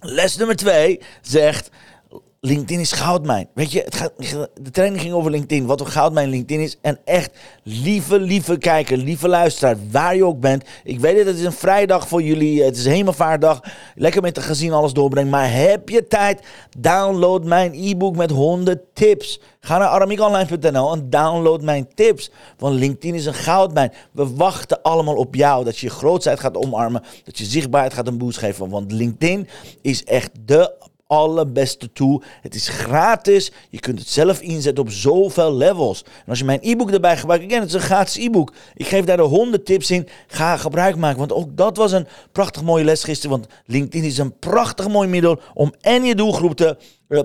Les 0.00 0.36
nummer 0.36 0.56
2 0.56 1.00
zegt, 1.22 1.70
LinkedIn 2.44 2.80
is 2.80 2.92
goudmijn. 2.92 3.48
Weet 3.54 3.72
je, 3.72 3.80
het 3.80 3.94
gaat, 3.94 4.12
de 4.60 4.70
training 4.70 5.02
ging 5.02 5.14
over 5.14 5.30
LinkedIn. 5.30 5.66
Wat 5.66 5.80
een 5.80 5.86
goudmijn 5.86 6.28
LinkedIn 6.28 6.64
is. 6.64 6.78
En 6.80 6.98
echt, 7.04 7.30
lieve, 7.62 8.20
lieve 8.20 8.58
kijker, 8.58 8.96
lieve 8.96 9.28
luisteraar, 9.28 9.76
waar 9.90 10.16
je 10.16 10.24
ook 10.24 10.40
bent. 10.40 10.64
Ik 10.84 11.00
weet 11.00 11.16
het, 11.16 11.26
het 11.26 11.36
is 11.36 11.44
een 11.44 11.52
vrijdag 11.52 12.08
voor 12.08 12.22
jullie. 12.22 12.62
Het 12.62 12.76
is 12.76 12.84
hemelvaartdag. 12.84 13.60
Lekker 13.94 14.22
met 14.22 14.34
de 14.34 14.40
gezin 14.40 14.72
alles 14.72 14.92
doorbrengen. 14.92 15.30
Maar 15.30 15.52
heb 15.52 15.88
je 15.88 16.06
tijd? 16.06 16.46
Download 16.78 17.44
mijn 17.44 17.72
e-book 17.74 18.16
met 18.16 18.30
100 18.30 18.80
tips. 18.92 19.40
Ga 19.60 19.78
naar 19.78 19.88
aramiekonline.nl 19.88 20.92
en 20.92 21.10
download 21.10 21.62
mijn 21.62 21.88
tips. 21.94 22.30
Want 22.58 22.74
LinkedIn 22.74 23.14
is 23.14 23.26
een 23.26 23.34
goudmijn. 23.34 23.92
We 24.12 24.34
wachten 24.34 24.82
allemaal 24.82 25.16
op 25.16 25.34
jou. 25.34 25.64
Dat 25.64 25.78
je 25.78 25.86
je 25.86 25.92
grootheid 25.92 26.40
gaat 26.40 26.56
omarmen. 26.56 27.02
Dat 27.24 27.38
je 27.38 27.44
zichtbaarheid 27.44 27.94
gaat 27.94 28.06
een 28.06 28.18
boost 28.18 28.38
geven. 28.38 28.68
Want 28.68 28.92
LinkedIn 28.92 29.48
is 29.82 30.04
echt 30.04 30.30
de 30.44 30.92
allerbeste 31.06 31.92
tool. 31.92 32.22
Het 32.40 32.54
is 32.54 32.68
gratis. 32.68 33.52
Je 33.70 33.80
kunt 33.80 33.98
het 33.98 34.08
zelf 34.08 34.40
inzetten 34.40 34.84
op 34.84 34.90
zoveel 34.90 35.54
levels. 35.54 36.02
En 36.02 36.28
als 36.28 36.38
je 36.38 36.44
mijn 36.44 36.58
e-book 36.62 36.90
erbij 36.90 37.16
gebruikt, 37.16 37.44
again, 37.44 37.60
het 37.60 37.68
is 37.68 37.74
een 37.74 37.80
gratis 37.80 38.16
e-book. 38.16 38.52
Ik 38.74 38.86
geef 38.86 39.04
daar 39.04 39.16
de 39.16 39.22
100 39.22 39.64
tips 39.66 39.90
in. 39.90 40.08
Ga 40.26 40.56
gebruik 40.56 40.96
maken. 40.96 41.18
Want 41.18 41.32
ook 41.32 41.56
dat 41.56 41.76
was 41.76 41.92
een 41.92 42.06
prachtig 42.32 42.62
mooie 42.62 42.84
les 42.84 43.04
gisteren. 43.04 43.30
Want 43.30 43.52
LinkedIn 43.66 44.08
is 44.08 44.18
een 44.18 44.38
prachtig 44.38 44.88
mooi 44.88 45.08
middel 45.08 45.40
om 45.54 45.74
en 45.80 46.04
je 46.04 46.14
doelgroep 46.14 46.56
te. 46.56 46.76
eh, 47.08 47.20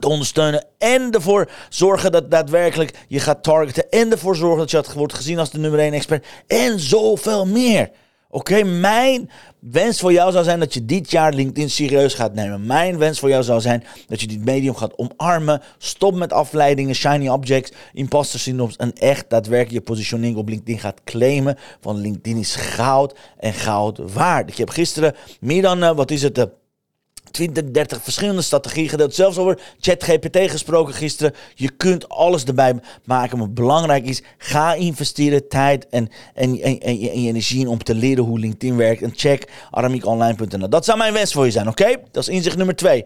te 0.00 0.08
ondersteunen 0.08 0.64
en 0.78 1.10
ervoor 1.10 1.50
zorgen 1.68 2.12
dat 2.12 2.30
daadwerkelijk 2.30 3.04
je 3.08 3.20
gaat 3.20 3.42
targeten 3.42 3.90
en 3.90 4.10
ervoor 4.10 4.36
zorgen 4.36 4.58
dat 4.58 4.70
je 4.70 4.84
wordt 4.94 5.14
gezien 5.14 5.38
als 5.38 5.50
de 5.50 5.58
nummer 5.58 5.80
1 5.80 5.92
expert 5.92 6.26
en 6.46 6.80
zoveel 6.80 7.46
meer. 7.46 7.90
Oké, 8.34 8.62
mijn 8.64 9.30
wens 9.58 10.00
voor 10.00 10.12
jou 10.12 10.32
zou 10.32 10.44
zijn 10.44 10.58
dat 10.58 10.74
je 10.74 10.84
dit 10.84 11.10
jaar 11.10 11.32
LinkedIn 11.32 11.70
serieus 11.70 12.14
gaat 12.14 12.34
nemen. 12.34 12.66
Mijn 12.66 12.98
wens 12.98 13.18
voor 13.18 13.28
jou 13.28 13.42
zou 13.42 13.60
zijn 13.60 13.84
dat 14.08 14.20
je 14.20 14.26
dit 14.26 14.44
medium 14.44 14.74
gaat 14.74 14.98
omarmen. 14.98 15.62
Stop 15.78 16.14
met 16.14 16.32
afleidingen, 16.32 16.94
shiny 16.94 17.28
objects, 17.28 17.72
imposter 17.92 18.40
syndromes 18.40 18.76
en 18.76 18.92
echt 18.92 19.30
daadwerkelijk 19.30 19.78
je 19.78 19.92
positioning 19.92 20.36
op 20.36 20.48
LinkedIn 20.48 20.78
gaat 20.78 21.00
claimen. 21.04 21.58
Want 21.80 21.98
LinkedIn 21.98 22.36
is 22.36 22.54
goud 22.54 23.18
en 23.38 23.52
goud 23.52 23.98
waard. 24.12 24.50
Ik 24.50 24.56
heb 24.56 24.70
gisteren 24.70 25.14
meer 25.40 25.62
dan, 25.62 25.82
uh, 25.82 25.96
wat 25.96 26.10
is 26.10 26.22
het, 26.22 26.38
uh, 26.38 26.44
20, 27.34 27.70
30 27.70 28.02
verschillende 28.02 28.42
strategieën 28.42 28.88
gedeeld. 28.88 29.14
Zelfs 29.14 29.38
over 29.38 29.60
ChatGPT 29.80 30.50
gesproken 30.50 30.94
gisteren. 30.94 31.34
Je 31.54 31.70
kunt 31.70 32.08
alles 32.08 32.44
erbij 32.44 32.74
maken. 33.04 33.38
Maar 33.38 33.52
belangrijk 33.52 34.06
is, 34.06 34.22
ga 34.38 34.74
investeren 34.74 35.48
tijd 35.48 35.88
en, 35.88 36.08
en, 36.34 36.60
en, 36.60 36.80
en, 36.80 36.98
energie 36.98 37.68
om 37.68 37.82
te 37.82 37.94
leren 37.94 38.24
hoe 38.24 38.38
LinkedIn 38.38 38.76
werkt. 38.76 39.02
En 39.02 39.12
check 39.16 39.50
aramiekonline.nl. 39.70 40.68
Dat 40.68 40.84
zou 40.84 40.98
mijn 40.98 41.12
wens 41.12 41.32
voor 41.32 41.44
je 41.44 41.50
zijn, 41.50 41.68
oké? 41.68 41.96
Dat 42.10 42.22
is 42.22 42.34
inzicht 42.34 42.56
nummer 42.56 42.76
twee. 42.76 43.04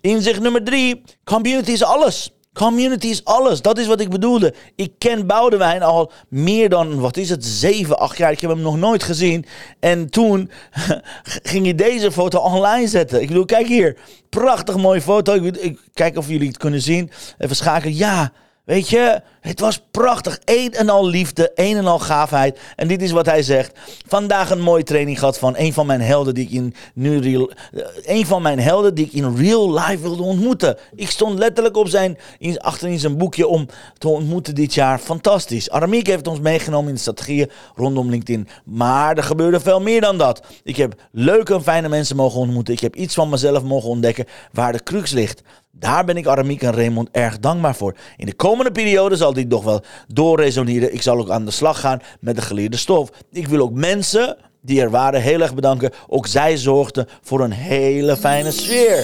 Inzicht 0.00 0.40
nummer 0.40 0.64
drie, 0.64 1.02
community 1.24 1.70
is 1.70 1.82
alles. 1.82 2.30
Community 2.56 3.06
is 3.06 3.24
alles. 3.24 3.62
Dat 3.62 3.78
is 3.78 3.86
wat 3.86 4.00
ik 4.00 4.10
bedoelde. 4.10 4.54
Ik 4.74 4.92
ken 4.98 5.26
Boudewijn 5.26 5.82
al 5.82 6.12
meer 6.28 6.68
dan, 6.68 7.00
wat 7.00 7.16
is 7.16 7.28
het, 7.28 7.44
7, 7.44 7.98
8 7.98 8.16
jaar. 8.16 8.30
Ik 8.32 8.40
heb 8.40 8.50
hem 8.50 8.60
nog 8.60 8.76
nooit 8.76 9.02
gezien. 9.02 9.44
En 9.80 10.10
toen 10.10 10.50
ging 11.42 11.64
hij 11.64 11.74
deze 11.74 12.12
foto 12.12 12.38
online 12.38 12.88
zetten. 12.88 13.20
Ik 13.20 13.28
bedoel, 13.28 13.44
kijk 13.44 13.66
hier. 13.66 13.96
Prachtig 14.28 14.76
mooie 14.76 15.00
foto. 15.00 15.34
Ik, 15.34 15.56
ik 15.56 15.80
kijk 15.94 16.16
of 16.16 16.28
jullie 16.28 16.48
het 16.48 16.56
kunnen 16.56 16.82
zien. 16.82 17.10
Even 17.38 17.56
schakelen. 17.56 17.96
Ja, 17.96 18.32
Weet 18.66 18.88
je, 18.88 19.20
het 19.40 19.60
was 19.60 19.80
prachtig. 19.90 20.38
Een 20.44 20.72
en 20.72 20.88
al 20.88 21.06
liefde, 21.06 21.52
een 21.54 21.76
en 21.76 21.86
al 21.86 21.98
gaafheid. 21.98 22.58
En 22.76 22.88
dit 22.88 23.02
is 23.02 23.10
wat 23.10 23.26
hij 23.26 23.42
zegt. 23.42 23.78
Vandaag 24.06 24.50
een 24.50 24.60
mooie 24.60 24.82
training 24.82 25.18
gehad 25.18 25.38
van 25.38 25.54
een 25.56 25.72
van 25.72 25.86
mijn 25.86 26.00
helden 26.00 26.34
die 26.34 26.44
ik 26.44 26.50
in 26.50 26.74
nu 26.94 27.18
real, 27.18 27.50
eh, 27.50 27.82
een 28.04 28.26
van 28.26 28.42
mijn 28.42 28.60
helden 28.60 28.94
die 28.94 29.06
ik 29.06 29.12
in 29.12 29.36
real 29.36 29.72
life 29.72 29.98
wilde 29.98 30.22
ontmoeten. 30.22 30.76
Ik 30.94 31.10
stond 31.10 31.38
letterlijk 31.38 31.76
op 31.76 31.88
zijn, 31.88 32.18
in, 32.38 32.58
achter 32.58 32.88
in 32.88 32.98
zijn 32.98 33.16
boekje 33.16 33.46
om 33.46 33.66
te 33.98 34.08
ontmoeten 34.08 34.54
dit 34.54 34.74
jaar. 34.74 34.98
Fantastisch. 34.98 35.70
Aramiek 35.70 36.06
heeft 36.06 36.26
ons 36.26 36.40
meegenomen 36.40 36.88
in 36.88 36.94
de 36.94 37.00
strategieën 37.00 37.50
rondom 37.74 38.10
LinkedIn. 38.10 38.48
Maar 38.64 39.16
er 39.16 39.22
gebeurde 39.22 39.60
veel 39.60 39.80
meer 39.80 40.00
dan 40.00 40.18
dat. 40.18 40.42
Ik 40.62 40.76
heb 40.76 40.94
leuke 41.10 41.54
en 41.54 41.62
fijne 41.62 41.88
mensen 41.88 42.16
mogen 42.16 42.40
ontmoeten. 42.40 42.74
Ik 42.74 42.80
heb 42.80 42.96
iets 42.96 43.14
van 43.14 43.28
mezelf 43.28 43.62
mogen 43.62 43.88
ontdekken 43.88 44.26
waar 44.52 44.72
de 44.72 44.82
crux 44.82 45.10
ligt. 45.10 45.42
Daar 45.78 46.04
ben 46.04 46.16
ik 46.16 46.26
Aramiek 46.26 46.62
en 46.62 46.72
Raymond 46.72 47.08
erg 47.12 47.38
dankbaar 47.38 47.74
voor. 47.74 47.94
In 48.16 48.26
de 48.26 48.34
komende 48.34 48.70
periode 48.72 49.16
zal 49.16 49.32
dit 49.32 49.48
nog 49.48 49.64
wel 49.64 49.82
doorresoneren. 50.08 50.94
Ik 50.94 51.02
zal 51.02 51.18
ook 51.18 51.30
aan 51.30 51.44
de 51.44 51.50
slag 51.50 51.80
gaan 51.80 52.00
met 52.20 52.36
de 52.36 52.42
geleerde 52.42 52.76
stof. 52.76 53.10
Ik 53.32 53.46
wil 53.48 53.60
ook 53.60 53.72
mensen 53.72 54.36
die 54.60 54.80
er 54.80 54.90
waren 54.90 55.20
heel 55.20 55.40
erg 55.40 55.54
bedanken. 55.54 55.92
Ook 56.08 56.26
zij 56.26 56.56
zorgden 56.56 57.08
voor 57.22 57.40
een 57.40 57.52
hele 57.52 58.16
fijne 58.16 58.50
sfeer. 58.50 58.98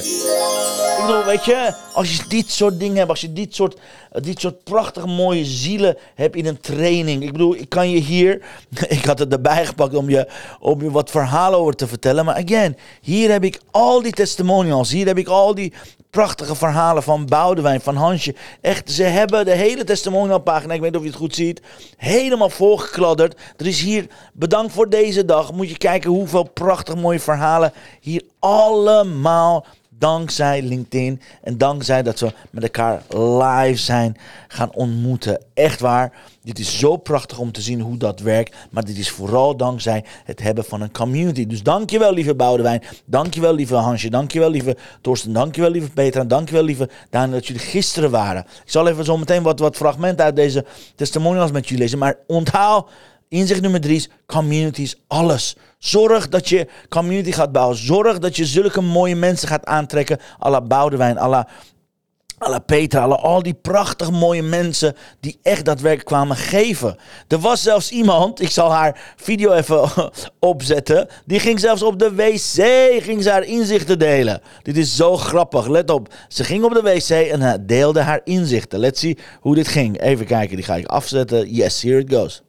Ik 0.98 1.08
bedoel, 1.08 1.24
weet 1.24 1.44
je, 1.44 1.74
als 1.94 2.16
je 2.16 2.22
dit 2.28 2.50
soort 2.50 2.80
dingen 2.80 2.96
hebt, 2.96 3.10
als 3.10 3.20
je 3.20 3.32
dit 3.32 3.54
soort, 3.54 3.78
dit 4.12 4.40
soort 4.40 4.64
prachtige 4.64 5.06
mooie 5.06 5.44
zielen 5.44 5.96
hebt 6.14 6.36
in 6.36 6.46
een 6.46 6.60
training. 6.60 7.22
Ik 7.22 7.32
bedoel, 7.32 7.56
ik 7.56 7.68
kan 7.68 7.90
je 7.90 7.98
hier, 7.98 8.42
ik 8.88 9.04
had 9.04 9.18
het 9.18 9.32
erbij 9.32 9.66
gepakt 9.66 9.94
om 9.94 10.10
je, 10.10 10.28
om 10.60 10.82
je 10.82 10.90
wat 10.90 11.10
verhalen 11.10 11.58
over 11.58 11.74
te 11.74 11.86
vertellen. 11.86 12.24
Maar 12.24 12.44
again, 12.44 12.76
hier 13.00 13.30
heb 13.30 13.44
ik 13.44 13.60
al 13.70 14.02
die 14.02 14.12
testimonials, 14.12 14.90
hier 14.90 15.06
heb 15.06 15.18
ik 15.18 15.28
al 15.28 15.54
die 15.54 15.72
prachtige 16.12 16.54
verhalen 16.54 17.02
van 17.02 17.26
Boudewijn, 17.26 17.80
van 17.80 17.96
Hansje. 17.96 18.34
Echt, 18.60 18.90
ze 18.90 19.02
hebben 19.02 19.44
de 19.44 19.54
hele 19.54 19.84
testimonialpagina, 19.84 20.74
ik 20.74 20.80
weet 20.80 20.90
niet 20.90 20.98
of 20.98 21.04
je 21.04 21.10
het 21.10 21.20
goed 21.20 21.34
ziet, 21.34 21.62
helemaal 21.96 22.50
volgekladderd. 22.50 23.40
Er 23.56 23.66
is 23.66 23.80
hier, 23.80 24.06
bedankt 24.32 24.72
voor 24.72 24.88
deze 24.88 25.24
dag, 25.24 25.52
moet 25.52 25.68
je 25.68 25.78
kijken 25.78 26.10
hoeveel 26.10 26.42
prachtig 26.42 26.96
mooie 26.96 27.20
verhalen 27.20 27.72
hier 28.00 28.22
allemaal 28.38 29.66
dankzij 30.02 30.62
LinkedIn 30.62 31.20
en 31.42 31.58
dankzij 31.58 32.02
dat 32.02 32.20
we 32.20 32.32
met 32.50 32.62
elkaar 32.62 33.02
live 33.08 33.78
zijn 33.80 34.16
gaan 34.48 34.72
ontmoeten. 34.74 35.40
Echt 35.54 35.80
waar. 35.80 36.12
Dit 36.42 36.58
is 36.58 36.78
zo 36.78 36.96
prachtig 36.96 37.38
om 37.38 37.52
te 37.52 37.60
zien 37.60 37.80
hoe 37.80 37.96
dat 37.96 38.20
werkt. 38.20 38.56
Maar 38.70 38.84
dit 38.84 38.98
is 38.98 39.10
vooral 39.10 39.56
dankzij 39.56 40.04
het 40.24 40.40
hebben 40.40 40.64
van 40.64 40.80
een 40.80 40.92
community. 40.92 41.46
Dus 41.46 41.62
dankjewel, 41.62 42.12
lieve 42.12 42.34
Boudewijn. 42.34 42.82
Dankjewel, 43.04 43.54
lieve 43.54 43.74
Hansje. 43.74 44.10
Dankjewel, 44.10 44.50
lieve 44.50 44.76
Torsten. 45.00 45.32
Dankjewel, 45.32 45.70
lieve 45.70 45.90
Petra. 45.90 46.24
Dankjewel, 46.24 46.64
lieve 46.64 46.88
Daan, 47.10 47.30
dat 47.30 47.46
jullie 47.46 47.62
gisteren 47.62 48.10
waren. 48.10 48.42
Ik 48.42 48.70
zal 48.70 48.88
even 48.88 49.04
zo 49.04 49.16
meteen 49.16 49.42
wat, 49.42 49.58
wat 49.58 49.76
fragmenten 49.76 50.24
uit 50.24 50.36
deze 50.36 50.64
testimonials 50.94 51.50
met 51.50 51.68
jullie 51.68 51.82
lezen. 51.82 51.98
Maar 51.98 52.16
onthaal, 52.26 52.88
inzicht 53.32 53.60
nummer 53.60 53.80
drie 53.80 53.96
is 53.96 54.08
community 54.26 54.82
is 54.82 54.96
alles. 55.06 55.56
Zorg 55.78 56.28
dat 56.28 56.48
je 56.48 56.68
community 56.88 57.32
gaat 57.32 57.52
bouwen. 57.52 57.76
Zorg 57.76 58.18
dat 58.18 58.36
je 58.36 58.46
zulke 58.46 58.80
mooie 58.80 59.16
mensen 59.16 59.48
gaat 59.48 59.64
aantrekken. 59.64 60.18
Alla 60.38 60.60
Boudewijn, 60.60 61.18
alla 61.18 61.48
Alla 62.42 62.58
Petra, 62.58 63.00
alle, 63.00 63.16
al 63.16 63.42
die 63.42 63.54
prachtig 63.54 64.10
mooie 64.10 64.42
mensen 64.42 64.94
die 65.20 65.38
echt 65.42 65.64
daadwerkelijk 65.64 66.08
kwamen 66.08 66.36
geven. 66.36 66.96
Er 67.28 67.38
was 67.38 67.62
zelfs 67.62 67.90
iemand, 67.90 68.40
ik 68.40 68.50
zal 68.50 68.72
haar 68.72 69.14
video 69.16 69.52
even 69.52 69.90
opzetten. 70.40 71.08
Die 71.26 71.40
ging 71.40 71.60
zelfs 71.60 71.82
op 71.82 71.98
de 71.98 72.14
wc, 72.14 73.02
ging 73.02 73.22
ze 73.22 73.30
haar 73.30 73.44
inzichten 73.44 73.98
delen. 73.98 74.40
Dit 74.62 74.76
is 74.76 74.96
zo 74.96 75.16
grappig, 75.16 75.66
let 75.66 75.90
op. 75.90 76.14
Ze 76.28 76.44
ging 76.44 76.64
op 76.64 76.72
de 76.72 76.82
wc 76.82 77.10
en 77.10 77.66
deelde 77.66 78.00
haar 78.00 78.20
inzichten. 78.24 78.78
Let's 78.78 79.00
see 79.00 79.18
hoe 79.40 79.54
dit 79.54 79.68
ging. 79.68 80.00
Even 80.00 80.26
kijken, 80.26 80.56
die 80.56 80.64
ga 80.64 80.74
ik 80.74 80.86
afzetten. 80.86 81.52
Yes, 81.52 81.82
here 81.82 81.98
it 81.98 82.12
goes 82.12 82.42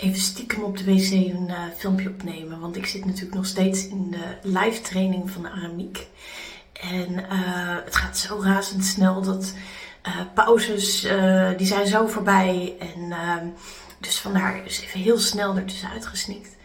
even 0.00 0.20
stiekem 0.20 0.62
op 0.62 0.76
de 0.76 0.84
wc 0.84 1.10
een 1.10 1.46
uh, 1.48 1.62
filmpje 1.76 2.08
opnemen. 2.08 2.60
Want 2.60 2.76
ik 2.76 2.86
zit 2.86 3.04
natuurlijk 3.04 3.34
nog 3.34 3.46
steeds 3.46 3.88
in 3.88 4.10
de 4.10 4.48
live 4.48 4.80
training 4.80 5.30
van 5.30 5.42
de 5.42 5.50
Aramiek. 5.50 6.06
En 6.72 7.12
uh, 7.12 7.76
het 7.84 7.96
gaat 7.96 8.18
zo 8.18 8.40
razendsnel 8.42 9.22
dat 9.22 9.54
uh, 10.06 10.14
pauzes, 10.34 11.00
die 11.56 11.66
zijn 11.66 11.86
zo 11.86 12.06
voorbij. 12.06 12.74
En 12.78 13.12
ehm, 13.12 13.46
dus 13.98 14.18
vandaar 14.18 14.60
is 14.64 14.80
even 14.80 15.00
heel 15.00 15.18
snel 15.18 15.56
ertussen 15.56 15.90
uitgesnikt. 15.90 16.56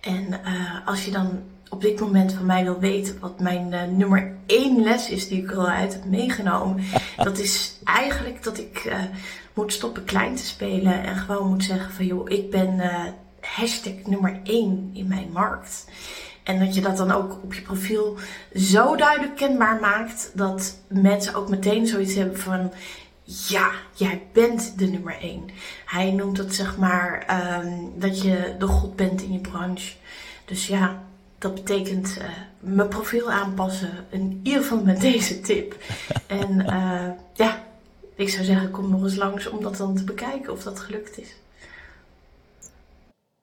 En 0.00 0.40
als 0.84 1.04
je 1.04 1.10
dan 1.10 1.42
op 1.68 1.80
dit 1.80 2.00
moment 2.00 2.32
van 2.32 2.46
mij 2.46 2.64
wil 2.64 2.78
weten 2.78 3.20
wat 3.20 3.40
mijn 3.40 3.96
nummer 3.96 4.34
één 4.46 4.82
les 4.82 5.08
is 5.08 5.28
die 5.28 5.42
ik 5.42 5.50
eruit 5.50 5.92
heb 5.92 6.04
meegenomen. 6.04 6.84
Dat 7.16 7.38
is 7.38 7.76
eigenlijk 7.84 8.42
dat 8.42 8.58
ik 8.58 8.92
moet 9.60 9.72
stoppen 9.72 10.04
klein 10.04 10.34
te 10.34 10.44
spelen 10.44 11.02
en 11.04 11.16
gewoon 11.16 11.48
moet 11.48 11.64
zeggen 11.64 11.92
van 11.92 12.06
joh, 12.06 12.30
ik 12.30 12.50
ben 12.50 12.74
uh, 12.76 13.04
hashtag 13.40 13.92
nummer 14.06 14.40
1 14.44 14.90
in 14.92 15.08
mijn 15.08 15.30
markt. 15.32 15.86
En 16.42 16.58
dat 16.58 16.74
je 16.74 16.80
dat 16.80 16.96
dan 16.96 17.10
ook 17.10 17.38
op 17.42 17.54
je 17.54 17.62
profiel 17.62 18.18
zo 18.54 18.96
duidelijk 18.96 19.36
kenbaar 19.36 19.80
maakt 19.80 20.30
dat 20.34 20.78
mensen 20.88 21.34
ook 21.34 21.48
meteen 21.48 21.86
zoiets 21.86 22.14
hebben 22.14 22.38
van 22.38 22.72
ja, 23.24 23.70
jij 23.94 24.22
bent 24.32 24.78
de 24.78 24.86
nummer 24.86 25.18
1. 25.20 25.50
Hij 25.86 26.10
noemt 26.10 26.38
het 26.38 26.54
zeg 26.54 26.76
maar 26.76 27.26
um, 27.64 27.92
dat 27.96 28.22
je 28.22 28.54
de 28.58 28.66
god 28.66 28.96
bent 28.96 29.22
in 29.22 29.32
je 29.32 29.38
branche. 29.38 29.94
Dus 30.44 30.66
ja, 30.66 31.02
dat 31.38 31.54
betekent 31.54 32.16
uh, 32.18 32.24
mijn 32.60 32.88
profiel 32.88 33.30
aanpassen. 33.30 34.06
In 34.10 34.40
ieder 34.42 34.62
geval 34.62 34.84
met 34.84 35.00
deze 35.00 35.40
tip. 35.40 35.76
en 36.26 36.60
uh, 36.66 37.08
ja, 37.34 37.68
ik 38.20 38.28
zou 38.28 38.44
zeggen, 38.44 38.70
kom 38.70 38.90
nog 38.90 39.02
eens 39.02 39.16
langs 39.16 39.48
om 39.48 39.62
dat 39.62 39.76
dan 39.76 39.96
te 39.96 40.04
bekijken 40.04 40.52
of 40.52 40.62
dat 40.62 40.80
gelukt 40.80 41.18
is. 41.18 41.34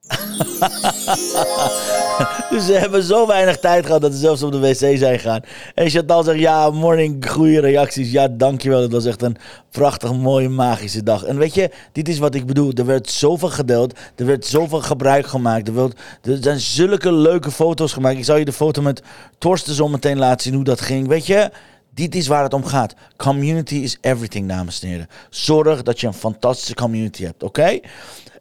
dus 2.49 2.65
ze 2.65 2.73
hebben 2.73 3.03
zo 3.03 3.27
weinig 3.27 3.59
tijd 3.59 3.85
gehad 3.85 4.01
dat 4.01 4.11
ze 4.11 4.17
zelfs 4.17 4.43
op 4.43 4.51
de 4.51 4.59
wc 4.59 4.97
zijn 4.97 5.19
gegaan. 5.19 5.41
En 5.75 5.89
Chantal 5.89 6.23
zegt, 6.23 6.39
ja, 6.39 6.69
morning, 6.69 7.29
goede 7.29 7.59
reacties. 7.59 8.11
Ja, 8.11 8.27
dankjewel. 8.27 8.81
Het 8.81 8.91
was 8.91 9.05
echt 9.05 9.21
een 9.21 9.37
prachtig, 9.71 10.13
mooie, 10.13 10.49
magische 10.49 11.03
dag. 11.03 11.23
En 11.23 11.37
weet 11.37 11.53
je, 11.53 11.69
dit 11.91 12.09
is 12.09 12.19
wat 12.19 12.35
ik 12.35 12.45
bedoel. 12.45 12.71
Er 12.73 12.85
werd 12.85 13.09
zoveel 13.09 13.49
gedeeld. 13.49 13.99
Er 14.15 14.25
werd 14.25 14.45
zoveel 14.45 14.81
gebruik 14.81 15.27
gemaakt. 15.27 15.67
Er, 15.67 15.73
werd, 15.73 15.99
er 16.21 16.37
zijn 16.41 16.59
zulke 16.59 17.11
leuke 17.11 17.51
foto's 17.51 17.93
gemaakt. 17.93 18.17
Ik 18.17 18.25
zal 18.25 18.37
je 18.37 18.45
de 18.45 18.53
foto 18.53 18.81
met 18.81 19.01
Torsten 19.37 19.73
zo 19.73 19.87
meteen 19.87 20.17
laten 20.17 20.41
zien 20.41 20.53
hoe 20.53 20.63
dat 20.63 20.81
ging. 20.81 21.07
Weet 21.07 21.25
je... 21.25 21.51
Dit 21.97 22.15
is 22.15 22.27
waar 22.27 22.43
het 22.43 22.53
om 22.53 22.65
gaat. 22.65 22.93
Community 23.15 23.75
is 23.75 23.97
everything, 24.01 24.47
dames 24.47 24.81
en 24.81 24.87
heren. 24.87 25.07
Zorg 25.29 25.83
dat 25.83 25.99
je 25.99 26.07
een 26.07 26.13
fantastische 26.13 26.73
community 26.73 27.23
hebt, 27.23 27.43
oké? 27.43 27.79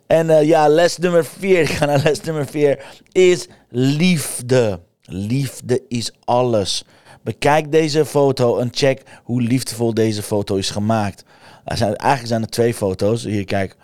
En 0.07 0.27
uh, 0.27 0.43
ja, 0.43 0.69
les 0.69 0.97
nummer 0.97 1.25
vier, 1.25 1.61
ik 1.69 1.69
ga 1.69 1.87
naar 1.87 2.03
les 2.03 2.21
nummer 2.21 2.47
vier, 2.47 2.85
is 3.13 3.49
liefde. 3.69 4.81
Liefde 5.03 5.83
is 5.89 6.13
alles. 6.25 6.85
Bekijk 7.23 7.73
deze 7.73 8.05
foto 8.05 8.59
en 8.59 8.69
check 8.71 9.03
hoe 9.23 9.43
liefdevol 9.43 9.95
deze 9.95 10.23
foto 10.23 10.57
is 10.57 10.71
gemaakt. 10.71 11.25
Er 11.65 11.77
zijn, 11.77 11.97
eigenlijk 11.97 12.29
zijn 12.29 12.43
er 12.43 12.49
twee 12.49 12.75
foto's. 12.75 13.25
Hier, 13.25 13.45
kijk. 13.45 13.77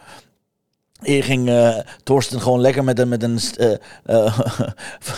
Hier 1.02 1.24
ging 1.24 1.48
eh, 1.48 1.78
Torsten 2.02 2.40
gewoon 2.40 2.60
lekker 2.60 2.84
met 2.84 2.98
een, 2.98 3.08
met 3.08 3.22
een, 3.22 3.38
eh, 3.56 3.72
eh, 4.04 4.38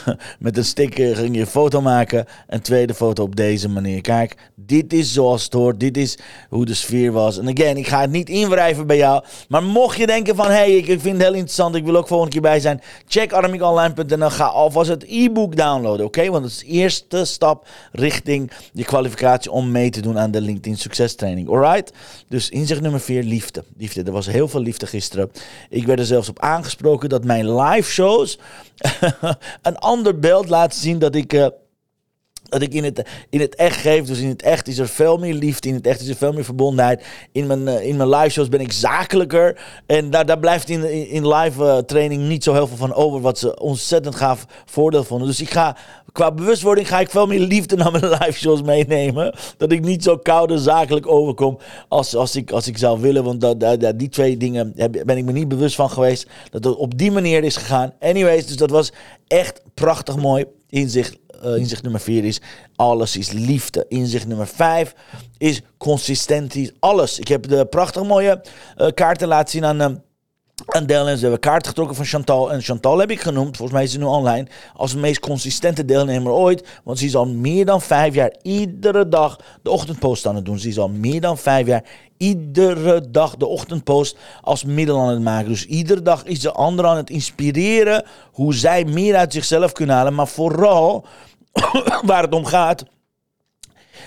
met 0.39 0.57
een 0.57 0.65
stick 0.65 0.95
ging 0.95 1.35
je 1.35 1.41
een 1.41 1.47
foto 1.47 1.81
maken. 1.81 2.27
Een 2.47 2.61
tweede 2.61 2.95
foto 2.95 3.23
op 3.23 3.37
deze 3.37 3.69
manier. 3.69 4.01
Kijk, 4.01 4.37
dit 4.55 4.93
is 4.93 5.13
zoals 5.13 5.45
het 5.45 5.53
hoort. 5.53 5.81
Dit 5.81 5.97
is 5.97 6.19
hoe 6.49 6.65
de 6.65 6.75
sfeer 6.75 7.13
was. 7.13 7.39
En 7.39 7.49
again, 7.49 7.77
ik 7.77 7.87
ga 7.87 8.01
het 8.01 8.11
niet 8.11 8.29
invrijven 8.29 8.87
bij 8.87 8.97
jou. 8.97 9.25
Maar 9.49 9.63
mocht 9.63 9.97
je 9.97 10.07
denken 10.07 10.37
van, 10.37 10.47
hé, 10.47 10.53
hey, 10.53 10.77
ik, 10.77 10.87
ik 10.87 11.01
vind 11.01 11.17
het 11.17 11.23
heel 11.23 11.35
interessant. 11.35 11.75
Ik 11.75 11.85
wil 11.85 11.97
ook 11.97 12.07
volgende 12.07 12.33
keer 12.33 12.43
bij 12.43 12.61
zijn. 12.61 12.81
Check 13.07 13.33
aramiekonline.nl. 13.33 14.31
Ga 14.31 14.45
alvast 14.45 14.89
het 14.89 15.05
e-book 15.09 15.57
downloaden, 15.57 16.07
oké? 16.07 16.31
Want 16.31 16.45
het 16.45 16.53
is 16.53 16.59
de 16.59 16.67
eerste 16.67 17.25
stap 17.25 17.69
richting 17.93 18.51
je 18.73 18.85
kwalificatie 18.85 19.51
om 19.51 19.71
mee 19.71 19.91
te 19.91 20.01
doen 20.01 20.19
aan 20.19 20.31
de 20.31 20.41
LinkedIn 20.41 20.77
succestraining. 20.77 21.49
Alright? 21.49 21.93
Dus 22.29 22.49
inzicht 22.49 22.81
nummer 22.81 23.01
4, 23.01 23.23
liefde. 23.23 23.65
Liefde. 23.77 24.03
Er 24.03 24.13
was 24.13 24.27
heel 24.27 24.49
veel 24.49 24.61
liefde 24.61 24.87
gisteren. 24.87 25.31
Ik 25.75 25.87
werd 25.87 25.99
er 25.99 26.07
zelfs 26.07 26.29
op 26.29 26.39
aangesproken 26.39 27.09
dat 27.09 27.25
mijn 27.25 27.55
live 27.57 27.91
shows 27.91 28.39
een 29.63 29.79
ander 29.79 30.19
beeld 30.19 30.49
laten 30.49 30.81
zien 30.81 30.99
dat 30.99 31.15
ik. 31.15 31.51
Dat 32.59 32.63
ik 32.63 32.75
in 32.75 32.85
het, 32.85 33.03
in 33.31 33.41
het 33.41 33.55
echt 33.55 33.81
geef. 33.81 34.05
Dus 34.05 34.19
in 34.19 34.29
het 34.29 34.43
echt 34.43 34.69
is 34.69 34.79
er 34.79 34.89
veel 34.89 35.17
meer 35.17 35.35
liefde. 35.35 35.69
In 35.69 35.75
het 35.75 35.87
echt 35.87 36.01
is 36.01 36.09
er 36.09 36.17
veel 36.17 36.33
meer 36.33 36.45
verbondenheid. 36.45 37.05
In 37.33 37.47
mijn, 37.47 37.69
eh, 37.69 37.87
in 37.87 37.97
mijn 37.97 38.09
live 38.09 38.29
shows 38.29 38.49
ben 38.49 38.61
ik 38.61 38.73
zakelijker. 38.73 39.61
En 39.87 40.11
daar, 40.11 40.27
daar 40.27 40.39
blijft 40.39 40.69
in, 40.69 41.09
in, 41.11 41.29
live 41.29 41.65
eh, 41.65 41.79
training 41.79 42.23
niet 42.23 42.45
zo 42.45 42.53
heel 42.53 42.67
veel 42.67 42.77
van 42.77 42.95
over. 42.95 43.21
Wat 43.21 43.39
ze 43.39 43.61
ontzettend 43.61 44.15
gaaf 44.15 44.47
voordeel 44.65 45.05
vonden. 45.05 45.29
Dus 45.29 45.41
ik 45.41 45.51
ga, 45.51 45.77
qua 46.13 46.33
bewustwording 46.33 46.89
ga 46.89 47.01
ik 47.01 47.11
veel 47.11 47.27
meer 47.27 47.41
liefde 47.41 47.77
naar 47.77 47.93
mijn 47.93 48.09
live 48.19 48.33
shows 48.33 48.63
meenemen. 48.63 49.35
Dat 49.57 49.73
ik 49.73 49.81
niet 49.81 50.03
zo 50.03 50.17
koud 50.17 50.51
en 50.51 50.59
zakelijk 50.59 51.07
overkom 51.07 51.59
als, 51.89 52.17
als, 52.17 52.37
ik, 52.37 52.51
als 52.51 52.67
ik 52.69 52.79
zou 52.79 53.01
willen. 53.01 53.25
Want 53.25 53.41
dat, 53.41 53.61
dat, 53.61 53.99
die 53.99 54.09
twee 54.09 54.37
dingen 54.37 54.73
ben 55.05 55.17
ik 55.17 55.25
me 55.25 55.33
niet 55.33 55.49
bewust 55.49 55.75
van 55.75 55.91
geweest. 55.91 56.27
Dat 56.51 56.65
het 56.65 56.77
op 56.77 56.99
die 56.99 57.11
manier 57.11 57.45
is 57.45 57.57
gegaan. 57.57 57.93
Anyways, 58.01 58.47
dus 58.47 58.57
dat 58.57 58.71
was 58.71 58.93
echt 59.27 59.63
prachtig 59.75 60.17
mooi. 60.17 60.45
Inzicht 60.69 61.19
eh, 61.43 61.57
inzicht 61.57 61.83
nummer 61.83 62.01
4 62.01 62.25
is 62.25 62.41
alles 62.77 63.17
is 63.17 63.33
liefde. 63.33 63.87
Inzicht 63.89 64.27
nummer 64.27 64.47
5 64.47 64.95
is 65.39 65.61
consistentie. 65.79 66.73
Alles. 66.79 67.19
Ik 67.19 67.29
heb 67.29 67.49
de 67.49 67.67
prachtig 67.67 68.03
mooie 68.03 68.43
eh, 68.77 68.89
kaarten 68.95 69.29
laten 69.29 69.51
zien 69.51 69.65
aan. 69.65 70.03
Aan 70.67 70.87
deelnemers. 70.87 71.21
Hebben 71.21 71.41
kaart 71.41 71.67
getrokken 71.67 71.97
van 71.97 72.05
Chantal. 72.05 72.53
En 72.53 72.63
Chantal 72.63 72.99
heb 72.99 73.11
ik 73.11 73.21
genoemd, 73.21 73.57
volgens 73.57 73.73
mij 73.73 73.83
is 73.83 73.93
ze 73.93 73.99
nu 73.99 74.05
online, 74.05 74.47
als 74.75 74.93
de 74.93 74.99
meest 74.99 75.21
consistente 75.21 75.85
deelnemer 75.85 76.33
ooit. 76.33 76.69
Want 76.85 76.99
ze 76.99 77.05
is 77.05 77.17
al 77.17 77.27
meer 77.27 77.65
dan 77.65 77.81
vijf 77.81 78.15
jaar 78.15 78.35
iedere 78.43 79.09
dag 79.09 79.39
de 79.63 79.71
ochtendpost 79.71 80.27
aan 80.27 80.35
het 80.35 80.45
doen. 80.45 80.59
Ze 80.59 80.69
is 80.69 80.79
al 80.79 80.89
meer 80.89 81.21
dan 81.21 81.39
vijf 81.39 81.67
jaar 81.67 81.85
iedere 82.17 83.11
dag 83.11 83.37
de 83.37 83.47
ochtendpost 83.47 84.17
als 84.41 84.65
middel 84.65 85.01
aan 85.01 85.09
het 85.09 85.23
maken. 85.23 85.49
Dus 85.49 85.67
iedere 85.67 86.03
dag 86.03 86.25
is 86.25 86.41
de 86.41 86.53
ander 86.53 86.87
aan 86.87 86.97
het 86.97 87.11
inspireren 87.11 88.05
hoe 88.33 88.55
zij 88.55 88.85
meer 88.85 89.17
uit 89.17 89.33
zichzelf 89.33 89.73
kunnen 89.73 89.97
halen. 89.97 90.15
Maar 90.15 90.29
vooral 90.29 91.05
waar 92.07 92.23
het 92.23 92.35
om 92.35 92.45
gaat, 92.45 92.85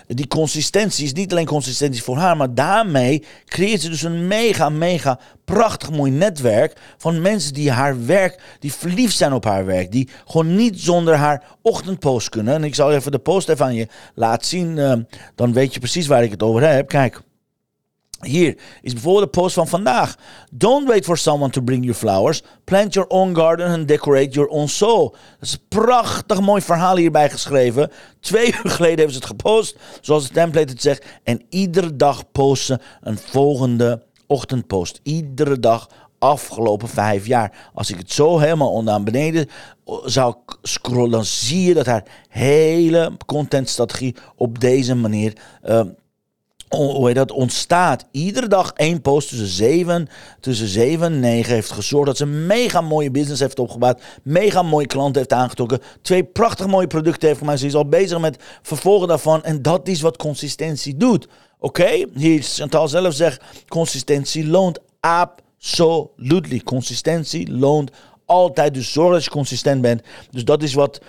die 0.07 0.27
consistentie 0.27 1.05
is 1.05 1.13
niet 1.13 1.31
alleen 1.31 1.45
consistentie 1.45 2.03
voor 2.03 2.17
haar, 2.17 2.37
maar 2.37 2.53
daarmee 2.53 3.23
creëert 3.45 3.81
ze 3.81 3.89
dus 3.89 4.01
een 4.01 4.27
mega, 4.27 4.69
mega 4.69 5.19
prachtig 5.45 5.91
mooi 5.91 6.11
netwerk 6.11 6.77
van 6.97 7.21
mensen 7.21 7.53
die 7.53 7.71
haar 7.71 8.05
werk, 8.05 8.41
die 8.59 8.73
verliefd 8.73 9.17
zijn 9.17 9.33
op 9.33 9.43
haar 9.43 9.65
werk, 9.65 9.91
die 9.91 10.09
gewoon 10.25 10.55
niet 10.55 10.79
zonder 10.79 11.15
haar 11.15 11.43
ochtendpost 11.61 12.29
kunnen. 12.29 12.53
En 12.53 12.63
ik 12.63 12.75
zal 12.75 12.91
even 12.91 13.11
de 13.11 13.19
post 13.19 13.49
even 13.49 13.65
aan 13.65 13.75
je 13.75 13.87
laten 14.13 14.47
zien, 14.47 14.77
eh, 14.77 14.93
dan 15.35 15.53
weet 15.53 15.73
je 15.73 15.79
precies 15.79 16.07
waar 16.07 16.23
ik 16.23 16.31
het 16.31 16.43
over 16.43 16.69
heb. 16.69 16.87
Kijk. 16.87 17.25
Hier 18.21 18.57
is 18.81 18.93
bijvoorbeeld 18.93 19.33
de 19.33 19.39
post 19.39 19.53
van 19.53 19.67
vandaag. 19.67 20.15
Don't 20.51 20.87
wait 20.87 21.05
for 21.05 21.17
someone 21.17 21.51
to 21.51 21.61
bring 21.61 21.83
you 21.83 21.95
flowers. 21.95 22.41
Plant 22.63 22.93
your 22.93 23.09
own 23.09 23.35
garden 23.35 23.67
and 23.67 23.87
decorate 23.87 24.29
your 24.29 24.49
own 24.49 24.67
soul. 24.67 25.09
Dat 25.09 25.47
is 25.49 25.53
een 25.53 25.79
prachtig 25.81 26.41
mooi 26.41 26.61
verhaal 26.61 26.95
hierbij 26.95 27.29
geschreven. 27.29 27.91
Twee 28.19 28.45
uur 28.63 28.71
geleden 28.71 28.95
hebben 28.95 29.13
ze 29.13 29.19
het 29.19 29.27
gepost, 29.27 29.77
zoals 30.01 30.27
de 30.27 30.33
template 30.33 30.71
het 30.71 30.81
zegt. 30.81 31.05
En 31.23 31.41
iedere 31.49 31.95
dag 31.95 32.31
posten 32.31 32.81
een 33.01 33.17
volgende 33.17 34.03
ochtendpost. 34.27 34.99
Iedere 35.03 35.59
dag 35.59 35.89
afgelopen 36.19 36.87
vijf 36.87 37.25
jaar. 37.27 37.69
Als 37.73 37.89
ik 37.89 37.97
het 37.97 38.11
zo 38.11 38.39
helemaal 38.39 38.71
onder 38.71 38.93
naar 38.93 39.03
beneden 39.03 39.49
zou 40.05 40.35
scrollen, 40.61 41.11
dan 41.11 41.25
zie 41.25 41.63
je 41.63 41.73
dat 41.73 41.85
haar 41.85 42.03
hele 42.29 43.11
contentstrategie 43.25 44.15
op 44.35 44.59
deze 44.59 44.95
manier 44.95 45.33
eh, 45.61 45.79
o- 45.79 45.95
hoe 46.69 47.13
dat, 47.13 47.31
ontstaat. 47.31 48.05
Iedere 48.11 48.47
dag 48.47 48.71
één 48.71 49.01
post 49.01 49.29
tussen 49.29 49.47
7, 49.47 50.07
tussen 50.39 50.67
7 50.67 51.05
en 51.05 51.19
9 51.19 51.53
heeft 51.53 51.71
gezorgd 51.71 52.05
dat 52.05 52.17
ze 52.17 52.23
een 52.23 52.45
mega 52.45 52.81
mooie 52.81 53.11
business 53.11 53.39
heeft 53.39 53.59
opgebouwd. 53.59 54.01
Mega 54.23 54.61
mooie 54.61 54.87
klanten 54.87 55.17
heeft 55.17 55.33
aangetrokken. 55.33 55.79
Twee 56.01 56.23
prachtig 56.23 56.67
mooie 56.67 56.87
producten 56.87 57.27
heeft 57.27 57.39
gemaakt. 57.39 57.59
Ze 57.59 57.65
is 57.65 57.75
al 57.75 57.89
bezig 57.89 58.19
met 58.19 58.43
vervolgen 58.61 59.07
daarvan. 59.07 59.43
En 59.43 59.61
dat 59.61 59.87
is 59.87 60.01
wat 60.01 60.17
consistentie 60.17 60.97
doet. 60.97 61.27
Oké, 61.59 62.05
hier 62.13 62.41
Chantal 62.41 62.87
zelf 62.87 63.13
zegt, 63.13 63.41
consistentie 63.67 64.47
loont 64.47 64.79
absolutely. 64.99 66.61
Consistentie 66.63 67.51
loont 67.51 67.91
altijd. 68.27 68.73
Dus 68.73 68.91
zorg 68.91 69.13
dat 69.13 69.23
je 69.23 69.29
consistent 69.29 69.81
bent. 69.81 70.01
Dus 70.29 70.45
dat 70.45 70.63
is 70.63 70.73
wat 70.73 71.01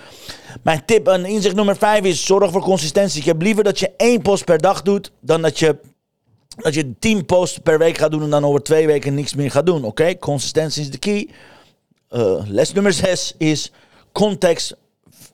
mijn 0.63 0.85
tip 0.85 1.09
en 1.09 1.25
inzicht 1.25 1.55
nummer 1.55 1.77
5 1.77 2.05
is: 2.05 2.27
zorg 2.27 2.51
voor 2.51 2.63
consistentie. 2.63 3.21
Ik 3.21 3.27
heb 3.27 3.43
liever 3.43 3.65
dat 3.65 3.79
je 3.79 3.91
één 3.97 4.23
post 4.23 4.45
per 4.45 4.59
dag 4.59 4.83
doet 4.83 5.13
dan 5.21 5.43
dat 5.43 5.59
je. 5.59 5.77
Dat 6.57 6.75
je 6.75 6.99
10 6.99 7.27
posts 7.27 7.59
per 7.59 7.79
week 7.79 7.99
gaat 7.99 8.11
doen 8.11 8.23
en 8.23 8.31
dan 8.31 8.45
over 8.45 8.63
twee 8.63 8.87
weken 8.87 9.15
niks 9.15 9.35
meer 9.35 9.51
gaat 9.51 9.67
doen. 9.67 9.85
Oké, 9.85 10.19
consistentie 10.19 10.83
is 10.83 10.91
de 10.91 10.99
key. 10.99 11.29
Eh, 12.09 12.43
les 12.47 12.73
nummer 12.73 12.93
6 12.93 13.35
is 13.39 13.73
context 14.13 14.77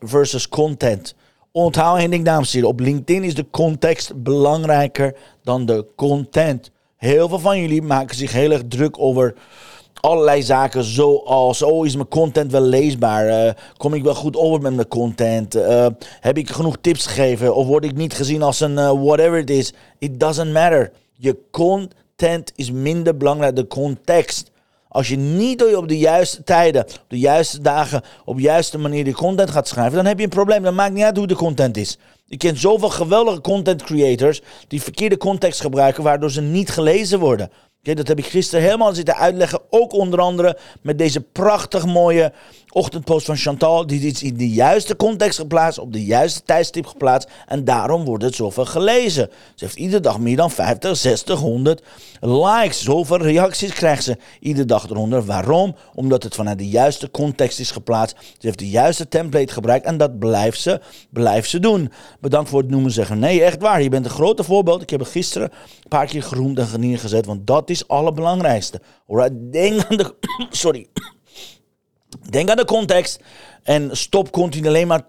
versus 0.00 0.48
content. 0.48 1.14
Onthoud 1.52 1.98
één 1.98 2.10
ding, 2.10 2.24
dames 2.24 2.46
en 2.46 2.54
heren. 2.54 2.68
Op 2.68 2.80
LinkedIn 2.80 3.22
is 3.22 3.34
de 3.34 3.46
context 3.50 4.22
belangrijker 4.22 5.16
dan 5.42 5.66
de 5.66 5.86
content. 5.96 6.70
Heel 6.96 7.28
veel 7.28 7.38
van 7.38 7.60
jullie 7.60 7.82
maken 7.82 8.16
zich 8.16 8.32
heel 8.32 8.50
erg 8.50 8.62
druk 8.68 8.98
over 8.98 9.34
allerlei 10.04 10.42
zaken 10.42 10.84
zoals... 10.84 11.62
Oh, 11.62 11.86
is 11.86 11.96
mijn 11.96 12.08
content 12.08 12.52
wel 12.52 12.60
leesbaar? 12.60 13.26
Eh, 13.26 13.52
kom 13.76 13.94
ik 13.94 14.02
wel 14.02 14.14
goed 14.14 14.36
over 14.36 14.60
met 14.60 14.74
mijn 14.74 14.88
content? 14.88 15.54
Eh, 15.54 15.86
heb 16.20 16.38
ik 16.38 16.50
genoeg 16.50 16.76
tips 16.80 17.06
gegeven? 17.06 17.54
Of 17.54 17.66
word 17.66 17.84
ik 17.84 17.96
niet 17.96 18.14
gezien 18.14 18.42
als 18.42 18.60
een 18.60 18.78
eh, 18.78 19.02
whatever 19.02 19.38
it 19.38 19.50
is? 19.50 19.72
It 19.98 20.20
doesn't 20.20 20.52
matter. 20.52 20.92
Je 21.16 21.38
content 21.50 22.52
is 22.54 22.70
minder 22.70 23.16
belangrijk 23.16 23.56
de 23.56 23.66
context. 23.66 24.50
Als 24.88 25.08
je 25.08 25.16
niet 25.16 25.64
op 25.74 25.88
de 25.88 25.98
juiste 25.98 26.44
tijden, 26.44 26.82
op 26.84 27.04
de 27.08 27.18
juiste 27.18 27.60
dagen, 27.60 28.02
op 28.24 28.36
de 28.36 28.42
juiste 28.42 28.78
manier 28.78 29.04
de 29.04 29.12
content 29.12 29.50
gaat 29.50 29.68
schrijven, 29.68 29.96
dan 29.96 30.06
heb 30.06 30.18
je 30.18 30.24
een 30.24 30.30
probleem. 30.30 30.62
Dan 30.62 30.74
maakt 30.74 30.94
niet 30.94 31.04
uit 31.04 31.16
hoe 31.16 31.26
de 31.26 31.34
content 31.34 31.76
is. 31.76 31.98
Ik 32.28 32.38
ken 32.38 32.56
zoveel 32.56 32.90
geweldige 32.90 33.40
content 33.40 33.82
creators 33.82 34.42
die 34.68 34.82
verkeerde 34.82 35.16
context 35.16 35.60
gebruiken, 35.60 36.02
waardoor 36.02 36.30
ze 36.30 36.40
niet 36.40 36.70
gelezen 36.70 37.18
worden. 37.18 37.50
Oké, 37.84 37.94
dat 37.94 38.08
heb 38.08 38.18
ik 38.18 38.26
gisteren 38.26 38.64
helemaal 38.64 38.94
zitten 38.94 39.16
uitleggen. 39.16 39.60
Ook 39.70 39.92
onder 39.92 40.20
andere 40.20 40.58
met 40.82 40.98
deze 40.98 41.20
prachtig 41.20 41.86
mooie 41.86 42.32
ochtendpost 42.74 43.26
van 43.26 43.36
Chantal. 43.36 43.86
Die 43.86 44.00
is 44.00 44.22
in 44.22 44.36
de 44.36 44.48
juiste 44.48 44.96
context 44.96 45.38
geplaatst, 45.38 45.78
op 45.78 45.92
de 45.92 46.04
juiste 46.04 46.42
tijdstip 46.42 46.86
geplaatst. 46.86 47.28
En 47.46 47.64
daarom 47.64 48.04
wordt 48.04 48.24
het 48.24 48.34
zoveel 48.34 48.64
gelezen. 48.64 49.30
Ze 49.54 49.64
heeft 49.64 49.76
iedere 49.76 50.00
dag 50.00 50.18
meer 50.18 50.36
dan 50.36 50.50
50, 50.50 50.96
60, 50.96 51.38
100 51.38 51.82
likes. 52.20 52.82
Zoveel 52.82 53.18
reacties 53.18 53.72
krijgt 53.72 54.04
ze 54.04 54.16
iedere 54.40 54.66
dag 54.66 54.90
eronder. 54.90 55.24
Waarom? 55.24 55.74
Omdat 55.94 56.22
het 56.22 56.34
vanuit 56.34 56.58
de 56.58 56.68
juiste 56.68 57.10
context 57.10 57.58
is 57.58 57.70
geplaatst. 57.70 58.16
Ze 58.20 58.46
heeft 58.46 58.58
de 58.58 58.70
juiste 58.70 59.08
template 59.08 59.52
gebruikt 59.52 59.86
en 59.86 59.96
dat 59.96 60.18
blijft 60.18 60.60
ze, 60.60 60.80
blijft 61.10 61.50
ze 61.50 61.60
doen. 61.60 61.92
Bedankt 62.20 62.48
voor 62.50 62.60
het 62.60 62.70
noemen 62.70 62.90
zeggen. 62.90 63.18
Nee, 63.18 63.42
echt 63.42 63.60
waar. 63.60 63.82
Je 63.82 63.88
bent 63.88 64.04
een 64.04 64.10
grote 64.10 64.44
voorbeeld. 64.44 64.82
Ik 64.82 64.90
heb 64.90 65.00
het 65.00 65.08
gisteren 65.08 65.50
een 65.52 65.88
paar 65.88 66.06
keer 66.06 66.22
geroemd 66.22 66.58
en 66.58 66.80
neergezet, 66.80 67.26
want 67.26 67.46
dat 67.46 67.70
is 67.70 67.78
het 67.78 67.88
allerbelangrijkste. 67.88 68.80
Alright, 69.08 69.52
denk 69.52 69.84
aan 69.88 69.96
de... 69.96 70.14
Sorry. 70.50 70.86
Denk 72.30 72.50
aan 72.50 72.56
de 72.56 72.64
context 72.64 73.20
en 73.62 73.96
stop 73.96 74.30
continu 74.30 74.68
alleen 74.68 74.86
maar 74.86 75.04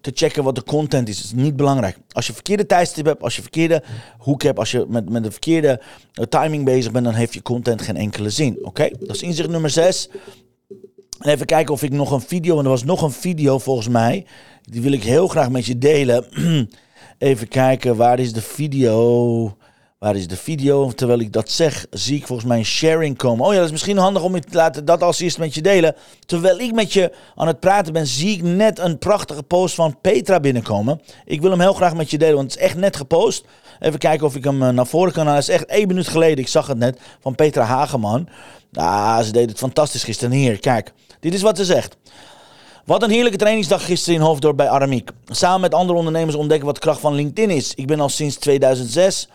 te 0.00 0.10
checken 0.14 0.44
wat 0.44 0.54
de 0.54 0.62
content 0.62 1.08
is. 1.08 1.16
Dat 1.16 1.24
is 1.24 1.32
niet 1.32 1.56
belangrijk. 1.56 1.96
Als 2.12 2.26
je 2.26 2.32
verkeerde 2.32 2.66
tijdstip 2.66 3.06
hebt, 3.06 3.22
als 3.22 3.36
je 3.36 3.42
verkeerde 3.42 3.82
hoek 4.18 4.42
hebt, 4.42 4.58
als 4.58 4.70
je 4.70 4.84
met, 4.88 5.10
met 5.10 5.24
de 5.24 5.30
verkeerde 5.30 5.80
eh, 6.12 6.24
timing 6.24 6.64
bezig 6.64 6.92
bent, 6.92 7.04
dan 7.04 7.14
heeft 7.14 7.34
je 7.34 7.42
content 7.42 7.82
geen 7.82 7.96
enkele 7.96 8.30
zin. 8.30 8.58
Oké? 8.62 8.88
Dat 9.00 9.16
is 9.16 9.22
inzicht 9.22 9.48
nummer 9.48 9.70
6. 9.70 10.08
En 11.18 11.30
even 11.30 11.46
kijken 11.46 11.74
of 11.74 11.82
ik 11.82 11.92
nog 11.92 12.10
een 12.10 12.20
video, 12.20 12.58
en 12.58 12.64
er 12.64 12.70
was 12.70 12.84
nog 12.84 13.02
een 13.02 13.10
video 13.10 13.58
volgens 13.58 13.88
mij, 13.88 14.26
die 14.62 14.82
wil 14.82 14.92
ik 14.92 15.02
heel 15.02 15.28
graag 15.28 15.50
met 15.50 15.66
je 15.66 15.78
delen. 15.78 16.26
even 17.18 17.48
kijken, 17.48 17.96
waar 17.96 18.18
is 18.18 18.32
de 18.32 18.42
video? 18.42 19.56
Waar 19.98 20.16
is 20.16 20.26
de 20.26 20.36
video? 20.36 20.90
Terwijl 20.90 21.20
ik 21.20 21.32
dat 21.32 21.50
zeg, 21.50 21.86
zie 21.90 22.16
ik 22.16 22.26
volgens 22.26 22.48
mij 22.48 22.62
sharing 22.62 23.16
komen. 23.16 23.46
Oh 23.46 23.50
ja, 23.50 23.56
dat 23.56 23.66
is 23.66 23.72
misschien 23.72 23.96
handig 23.96 24.22
om 24.22 24.34
je 24.34 24.40
te 24.40 24.56
laten 24.56 24.84
dat 24.84 25.02
als 25.02 25.20
eerst 25.20 25.38
met 25.38 25.54
je 25.54 25.62
delen. 25.62 25.94
Terwijl 26.26 26.58
ik 26.58 26.72
met 26.72 26.92
je 26.92 27.12
aan 27.34 27.46
het 27.46 27.60
praten 27.60 27.92
ben, 27.92 28.06
zie 28.06 28.36
ik 28.36 28.42
net 28.42 28.78
een 28.78 28.98
prachtige 28.98 29.42
post 29.42 29.74
van 29.74 30.00
Petra 30.00 30.40
binnenkomen. 30.40 31.00
Ik 31.24 31.40
wil 31.40 31.50
hem 31.50 31.60
heel 31.60 31.72
graag 31.72 31.94
met 31.94 32.10
je 32.10 32.18
delen, 32.18 32.34
want 32.34 32.52
het 32.52 32.60
is 32.60 32.66
echt 32.66 32.76
net 32.76 32.96
gepost. 32.96 33.44
Even 33.80 33.98
kijken 33.98 34.26
of 34.26 34.36
ik 34.36 34.44
hem 34.44 34.62
eh, 34.62 34.68
naar 34.68 34.86
voren 34.86 35.12
kan 35.12 35.26
halen. 35.26 35.40
Het 35.40 35.48
is 35.48 35.54
echt 35.54 35.66
één 35.66 35.86
minuut 35.86 36.08
geleden, 36.08 36.38
ik 36.38 36.48
zag 36.48 36.66
het 36.66 36.78
net, 36.78 37.00
van 37.20 37.34
Petra 37.34 37.62
Hageman. 37.64 38.28
Ah, 38.72 39.20
ze 39.20 39.32
deed 39.32 39.48
het 39.48 39.58
fantastisch 39.58 40.04
gisteren. 40.04 40.32
Hier, 40.32 40.58
kijk. 40.58 40.92
Dit 41.20 41.34
is 41.34 41.42
wat 41.42 41.56
ze 41.56 41.64
zegt. 41.64 41.96
Wat 42.84 43.02
een 43.02 43.10
heerlijke 43.10 43.38
trainingsdag 43.38 43.84
gisteren 43.84 44.20
in 44.20 44.26
Hoofddorp 44.26 44.56
bij 44.56 44.68
Aramiek. 44.68 45.10
Samen 45.26 45.60
met 45.60 45.74
andere 45.74 45.98
ondernemers 45.98 46.36
ontdekken 46.36 46.66
wat 46.66 46.74
de 46.74 46.80
kracht 46.80 47.00
van 47.00 47.14
LinkedIn 47.14 47.50
is. 47.50 47.74
Ik 47.74 47.86
ben 47.86 48.00
al 48.00 48.08
sinds 48.08 48.36
2006 48.36 49.28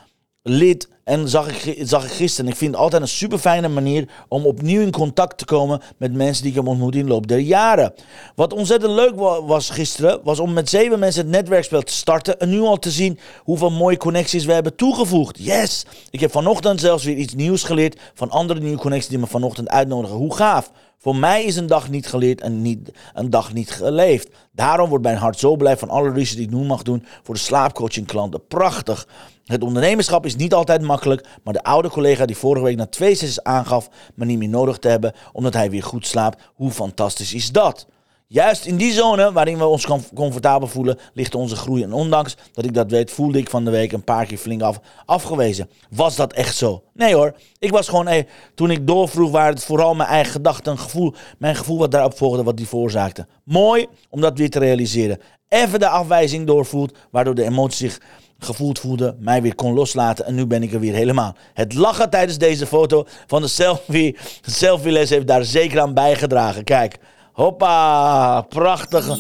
lid 0.44 0.88
en 1.04 1.30
zag 1.30 1.66
ik, 1.66 1.88
zag 1.88 2.06
ik 2.06 2.12
gisteren. 2.12 2.52
Ik 2.52 2.58
vind 2.58 2.72
het 2.72 2.80
altijd 2.82 3.02
een 3.02 3.08
super 3.08 3.38
fijne 3.38 3.68
manier 3.68 4.08
om 4.28 4.46
opnieuw 4.46 4.82
in 4.82 4.92
contact 4.92 5.38
te 5.38 5.46
komen 5.46 5.82
met 5.98 6.14
mensen 6.14 6.42
die 6.42 6.52
ik 6.52 6.58
heb 6.58 6.68
ontmoet 6.68 6.96
in 6.96 7.06
de 7.06 7.12
loop 7.12 7.28
der 7.28 7.40
jaren. 7.40 7.94
Wat 8.36 8.54
ontzettend 8.54 8.92
leuk 8.94 9.16
wa- 9.16 9.44
was 9.44 9.70
gisteren, 9.70 10.20
was 10.24 10.40
om 10.40 10.54
met 10.54 10.70
zeven 10.70 11.00
mensen 11.00 11.22
het 11.22 11.32
netwerkspel 11.32 11.82
te 11.82 11.94
starten. 11.94 12.40
En 12.40 12.50
nu 12.50 12.62
al 12.62 12.80
te 12.80 12.92
zien 12.92 13.20
hoeveel 13.40 13.72
mooie 13.72 13.98
connecties 13.98 14.46
we 14.46 14.54
hebben 14.54 14.76
toegevoegd. 14.76 15.38
Yes! 15.40 15.86
Ik 16.10 16.20
heb 16.20 16.32
vanochtend 16.32 16.80
zelfs 16.80 17.04
weer 17.04 17.16
iets 17.18 17.34
nieuws 17.34 17.64
geleerd 17.64 18.00
van 18.14 18.30
andere 18.30 18.60
nieuwe 18.60 18.78
connecties 18.80 19.10
die 19.10 19.20
me 19.20 19.28
vanochtend 19.28 19.70
uitnodigen. 19.70 20.18
Hoe 20.18 20.36
gaaf! 20.36 20.72
Voor 21.04 21.16
mij 21.16 21.44
is 21.44 21.56
een 21.56 21.68
dag 21.68 21.90
niet 21.90 22.08
geleerd 22.08 22.42
en 22.42 22.62
niet, 22.62 22.92
een 23.14 23.30
dag 23.30 23.54
niet 23.54 23.72
geleefd. 23.72 24.30
Daarom 24.52 24.90
wordt 24.90 25.04
mijn 25.04 25.18
hart 25.18 25.40
zo 25.40 25.56
blij 25.56 25.78
van 25.78 25.90
alle 25.90 26.12
research 26.12 26.36
die 26.36 26.46
ik 26.46 26.54
nu 26.54 26.66
mag 26.66 26.82
doen 26.82 27.06
voor 27.24 27.36
de 27.36 27.40
slaapcoaching 27.42 28.08
klanten. 28.08 28.48
Prachtig. 28.48 29.08
Het 29.46 29.64
ondernemerschap 29.64 30.26
is 30.26 30.36
niet 30.36 30.54
altijd 30.54 30.82
makkelijk, 30.82 31.28
maar 31.44 31.54
de 31.54 31.64
oude 31.64 31.90
collega 31.90 32.26
die 32.26 32.38
vorige 32.38 32.66
week 32.66 32.76
na 32.76 32.86
twee 32.86 33.16
sessies 33.16 33.44
aangaf 33.44 33.90
me 34.16 34.26
niet 34.26 34.38
meer 34.38 34.50
nodig 34.50 34.78
te 34.78 34.88
hebben 34.88 35.14
omdat 35.32 35.54
hij 35.54 35.70
weer 35.70 35.84
goed 35.84 36.08
slaapt, 36.08 36.42
hoe 36.56 36.72
fantastisch 36.72 37.34
is 37.34 37.52
dat? 37.52 37.88
Juist 38.34 38.66
in 38.66 38.78
die 38.78 38.92
zone 38.92 39.32
waarin 39.32 39.58
we 39.58 39.66
ons 39.66 39.86
com- 39.86 40.14
comfortabel 40.16 40.68
voelen, 40.68 40.98
ligt 41.14 41.36
onze 41.36 41.56
groei. 41.56 41.84
En 41.84 41.94
ondanks 41.94 42.36
dat 42.54 42.66
ik 42.66 42.74
dat 42.74 42.92
weet, 42.92 43.12
voelde 43.12 43.38
ik 43.38 43.50
van 43.50 43.66
de 43.66 43.72
week 43.72 43.92
een 43.92 44.04
paar 44.04 44.26
keer 44.26 44.38
flink 44.38 44.62
af, 44.62 44.80
afgewezen. 45.06 45.70
Was 45.90 46.16
dat 46.16 46.34
echt 46.34 46.56
zo? 46.56 46.84
Nee 46.94 47.16
hoor. 47.16 47.34
Ik 47.60 47.72
was 47.72 47.88
gewoon, 47.88 48.08
eh, 48.08 48.24
toen 48.56 48.72
ik 48.72 48.88
doorvroeg, 48.88 49.32
waren 49.32 49.54
het 49.54 49.64
vooral 49.64 49.96
mijn 49.96 50.10
eigen 50.10 50.32
gedachten, 50.32 50.78
gevoel, 50.78 51.14
mijn 51.38 51.56
gevoel 51.56 51.78
wat 51.78 51.92
daarop 51.92 52.18
volgde, 52.18 52.44
wat 52.44 52.58
die 52.58 52.68
veroorzaakte. 52.68 53.28
Mooi 53.44 53.88
om 54.10 54.22
dat 54.22 54.38
weer 54.38 54.50
te 54.50 54.60
realiseren. 54.60 55.20
Even 55.48 55.80
de 55.80 55.88
afwijzing 55.88 56.48
doorvoelt, 56.48 56.98
waardoor 57.12 57.36
de 57.36 57.44
emotie 57.44 57.90
zich 57.90 58.00
gevoeld 58.40 58.80
voelde, 58.80 59.16
mij 59.20 59.42
weer 59.42 59.56
kon 59.56 59.74
loslaten 59.74 60.26
en 60.26 60.36
nu 60.36 60.46
ben 60.46 60.64
ik 60.64 60.74
er 60.74 60.80
weer 60.80 60.94
helemaal. 60.94 61.36
Het 61.54 61.74
lachen 61.74 62.10
tijdens 62.10 62.38
deze 62.38 62.66
foto 62.66 63.06
van 63.28 63.42
de 63.42 63.48
selfie, 63.48 64.18
de 64.42 64.52
selfie-les 64.64 65.10
heeft 65.10 65.28
daar 65.28 65.44
zeker 65.44 65.80
aan 65.80 65.94
bijgedragen. 65.94 66.64
Kijk, 66.64 66.98
hoppa, 67.34 68.42
prachtige, 68.42 69.20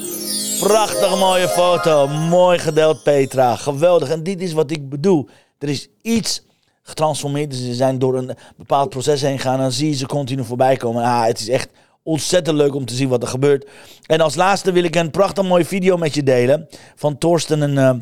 prachtige 0.59 1.17
mooie 1.17 1.47
foto. 1.47 2.07
Mooi 2.07 2.59
gedeeld 2.59 3.03
Petra, 3.03 3.55
geweldig. 3.55 4.09
En 4.09 4.23
dit 4.23 4.41
is 4.41 4.53
wat 4.53 4.71
ik 4.71 4.89
bedoel. 4.89 5.27
Er 5.59 5.69
is 5.69 5.87
iets 6.01 6.45
getransformeerd, 6.83 7.49
dus 7.49 7.59
ze 7.59 7.73
zijn 7.73 7.99
door 7.99 8.17
een 8.17 8.35
bepaald 8.57 8.89
proces 8.89 9.21
heen 9.21 9.39
gegaan 9.39 9.55
en 9.55 9.61
dan 9.61 9.71
zie 9.71 9.89
je 9.89 9.95
ze 9.95 10.05
continu 10.05 10.43
voorbij 10.43 10.75
komen. 10.75 11.03
Ah, 11.03 11.25
het 11.25 11.39
is 11.39 11.49
echt 11.49 11.69
ontzettend 12.03 12.57
leuk 12.57 12.75
om 12.75 12.85
te 12.85 12.93
zien 12.93 13.09
wat 13.09 13.21
er 13.21 13.27
gebeurt. 13.27 13.69
En 14.05 14.21
als 14.21 14.35
laatste 14.35 14.71
wil 14.71 14.83
ik 14.83 14.95
een 14.95 15.11
prachtig 15.11 15.43
mooie 15.43 15.65
video 15.65 15.97
met 15.97 16.13
je 16.13 16.23
delen 16.23 16.67
van 16.95 17.17
Torsten 17.17 17.61
en... 17.61 17.77
eh, 17.77 17.95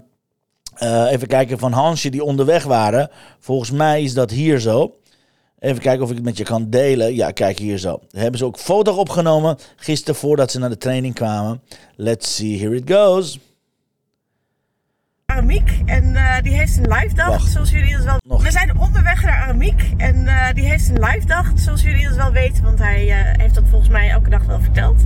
eh, 0.76 1.12
even 1.12 1.28
kijken 1.28 1.60
van 1.60 1.71
Hansje 1.71 2.10
die 2.10 2.24
onderweg 2.24 2.63
waren. 2.63 3.10
Volgens 3.39 3.71
mij 3.71 4.04
is 4.04 4.13
dat 4.13 4.32
hier 4.32 4.60
zo. 4.60 4.95
Even 5.62 5.82
kijken 5.82 6.04
of 6.04 6.10
ik 6.10 6.15
het 6.15 6.26
met 6.26 6.38
je 6.38 6.43
kan 6.43 6.69
delen. 6.69 7.15
Ja, 7.15 7.32
kijk 7.32 7.60
hier 7.60 7.78
zo. 7.78 8.00
Hebben 8.12 8.39
ze 8.39 8.45
ook 8.45 8.58
foto 8.58 8.95
opgenomen 8.95 9.58
gisteren 9.76 10.15
voordat 10.15 10.52
ze 10.52 10.60
naar 10.60 10.69
de 10.69 10.78
training 10.78 11.13
kwamen. 11.13 11.62
Let's 11.95 12.36
see, 12.36 12.60
here 12.60 12.76
it 12.76 12.91
goes. 12.91 13.39
Aramiek 15.32 15.72
en 15.86 16.15
eh, 16.15 16.44
die 16.44 16.54
heeft 16.54 16.78
een 16.78 16.94
live 16.94 17.15
dag, 17.15 17.28
Wacht. 17.28 17.52
zoals 17.52 17.70
jullie 17.70 17.96
dat 17.96 18.04
wel. 18.06 18.20
Nog. 18.28 18.44
We 18.44 18.52
zijn 18.52 18.78
onderweg 18.78 19.24
naar 19.24 19.36
Aramiek 19.36 19.84
en 19.98 20.28
eh, 20.28 20.54
die 20.54 20.65
heeft 20.65 20.89
een 20.89 21.00
live 21.04 21.26
dag, 21.26 21.52
zoals 21.56 21.82
jullie 21.82 22.08
dat 22.08 22.15
wel 22.15 22.32
weten, 22.32 22.63
want 22.63 22.80
hij 22.80 23.10
eh, 23.10 23.39
heeft 23.41 23.56
dat 23.56 23.63
volgens 23.70 23.89
mij 23.89 24.10
elke 24.10 24.30
dag 24.30 24.44
wel 24.44 24.62
verteld. 24.62 25.06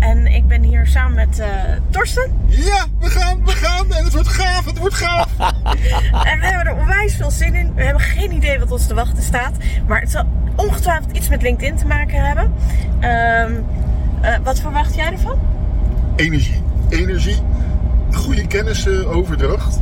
En 0.00 0.26
ik 0.26 0.46
ben 0.46 0.62
hier 0.62 0.86
samen 0.86 1.14
met 1.14 1.38
eh, 1.38 1.48
Torsten 1.90 2.30
Ja, 2.46 2.84
we 3.00 3.10
gaan, 3.10 3.44
we 3.44 3.50
gaan. 3.50 3.92
En 3.92 4.04
het 4.04 4.12
wordt 4.12 4.28
gaaf, 4.28 4.64
het 4.64 4.78
wordt 4.78 4.94
gaaf. 4.94 5.28
en 6.30 6.38
we 6.38 6.46
hebben 6.46 6.66
er 6.66 6.74
onwijs 6.74 7.16
veel 7.16 7.30
zin 7.30 7.54
in. 7.54 7.74
We 7.74 7.82
hebben 7.84 8.02
geen 8.02 8.32
idee 8.32 8.58
wat 8.58 8.70
ons 8.70 8.86
te 8.86 8.94
wachten 8.94 9.22
staat, 9.22 9.56
maar 9.86 10.00
het 10.00 10.10
zal 10.10 10.24
ongetwijfeld 10.56 11.16
iets 11.16 11.28
met 11.28 11.42
LinkedIn 11.42 11.76
te 11.76 11.86
maken 11.86 12.24
hebben. 12.26 12.52
Ehm, 13.00 13.52
eh, 14.20 14.38
wat 14.42 14.60
verwacht 14.60 14.94
jij 14.94 15.12
ervan? 15.12 15.38
Energie. 16.16 16.62
Energie. 16.88 17.36
Goede 18.14 18.46
kennissenoverdracht. 18.46 19.80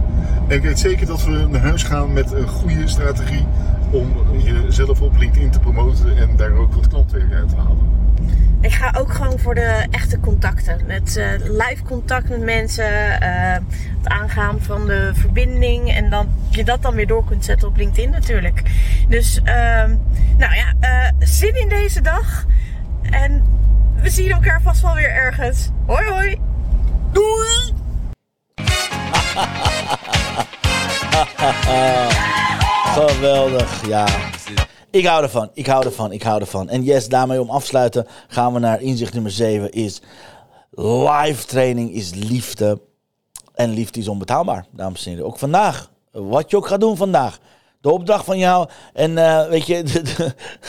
En 0.48 0.56
ik 0.56 0.62
weet 0.62 0.78
zeker 0.78 1.06
dat 1.06 1.24
we 1.24 1.46
naar 1.50 1.60
huis 1.60 1.82
gaan 1.82 2.12
met 2.12 2.32
een 2.32 2.48
goede 2.48 2.88
strategie 2.88 3.46
om 3.90 4.12
jezelf 4.38 5.00
op 5.00 5.16
LinkedIn 5.16 5.50
te 5.50 5.58
promoten 5.58 6.16
en 6.16 6.36
daar 6.36 6.52
ook 6.52 6.74
wat 6.74 6.88
klantwerk 6.88 7.32
uit 7.32 7.48
te 7.48 7.56
halen. 7.56 7.90
Ik 8.60 8.72
ga 8.72 8.94
ook 8.98 9.12
gewoon 9.12 9.38
voor 9.38 9.54
de 9.54 9.86
echte 9.90 10.20
contacten. 10.20 10.78
Het 10.86 11.16
eh, 11.16 11.26
live 11.38 11.82
contact 11.84 12.28
met 12.28 12.40
mensen. 12.40 13.20
eh, 13.20 13.52
het 13.98 14.08
aangaan 14.08 14.60
van 14.60 14.86
de 14.86 15.10
verbinding. 15.14 15.92
En 15.92 16.10
dan 16.10 16.28
je 16.48 16.64
dat 16.64 16.82
dan 16.82 16.94
weer 16.94 17.06
door 17.06 17.24
kunt 17.24 17.44
zetten 17.44 17.68
op 17.68 17.76
LinkedIn 17.76 18.10
natuurlijk. 18.10 18.62
Dus 19.08 19.40
ehm, 19.44 19.96
nou 20.38 20.54
ja, 20.54 20.74
eh, 20.80 21.12
zin 21.18 21.60
in 21.60 21.68
deze 21.68 22.00
dag. 22.00 22.46
En 23.10 23.42
we 24.02 24.10
zien 24.10 24.30
elkaar 24.30 24.62
vast 24.62 24.82
wel 24.82 24.94
weer 24.94 25.10
ergens. 25.10 25.70
Hoi 25.86 26.08
hoi! 26.08 26.36
Doei! 27.12 27.81
Geweldig, 32.96 33.86
ja. 33.86 34.08
Ik 34.90 35.06
hou 35.06 35.22
ervan, 35.22 35.50
ik 35.54 35.66
hou 35.66 35.84
ervan, 35.84 36.12
ik 36.12 36.22
hou 36.22 36.40
ervan. 36.40 36.68
En 36.68 36.82
yes, 36.82 37.08
daarmee 37.08 37.40
om 37.40 37.50
afsluiten 37.50 38.06
gaan 38.28 38.52
we 38.52 38.58
naar 38.58 38.80
inzicht 38.80 39.14
nummer 39.14 39.32
7 39.32 39.70
is 39.70 40.02
live 40.70 41.46
training 41.46 41.92
is 41.92 42.14
liefde. 42.14 42.80
En 43.54 43.70
liefde 43.70 44.00
is 44.00 44.08
onbetaalbaar, 44.08 44.66
dames 44.70 45.04
en 45.04 45.10
heren. 45.10 45.26
Ook 45.26 45.38
vandaag, 45.38 45.90
wat 46.10 46.50
je 46.50 46.56
ook 46.56 46.66
gaat 46.66 46.80
doen 46.80 46.96
vandaag. 46.96 47.38
De 47.82 47.90
opdracht 47.90 48.24
van 48.24 48.38
jou. 48.38 48.68
En 48.92 49.18
eh, 49.18 49.48
weet 49.48 49.66
je, 49.66 49.82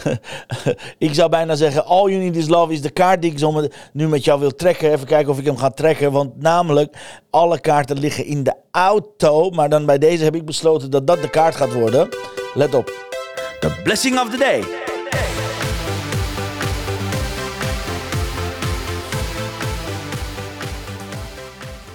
ik 1.08 1.14
zou 1.14 1.30
bijna 1.30 1.56
zeggen: 1.56 1.86
All 1.86 2.10
You 2.10 2.24
Need 2.24 2.36
Is 2.36 2.48
Love 2.48 2.74
is 2.74 2.82
de 2.82 2.90
kaart 2.90 3.22
die 3.22 3.32
ik 3.32 3.40
zo 3.40 3.52
met- 3.52 3.76
nu 3.94 4.08
met 4.08 4.24
jou 4.24 4.40
wil 4.40 4.56
trekken. 4.56 4.92
Even 4.92 5.08
kijken 5.08 5.32
of 5.32 5.40
ik 5.40 5.46
hem 5.46 5.58
ga 5.58 5.70
trekken. 5.70 6.12
Want 6.12 6.42
namelijk, 6.42 6.96
alle 7.30 7.60
kaarten 7.60 8.00
liggen 8.00 8.26
in 8.26 8.44
de 8.44 8.54
auto. 8.72 9.50
Maar 9.50 9.70
dan 9.70 9.86
bij 9.86 9.98
deze 9.98 10.24
heb 10.24 10.36
ik 10.36 10.46
besloten 10.46 10.92
dat 10.92 11.08
dat 11.08 11.22
de 11.22 11.30
kaart 11.30 11.56
gaat 11.56 11.74
worden. 11.74 12.10
Let 12.54 12.76
op. 12.76 12.86
The 13.60 13.80
blessing 13.84 14.20
of 14.20 14.30
the 14.30 14.38
day. 14.38 14.64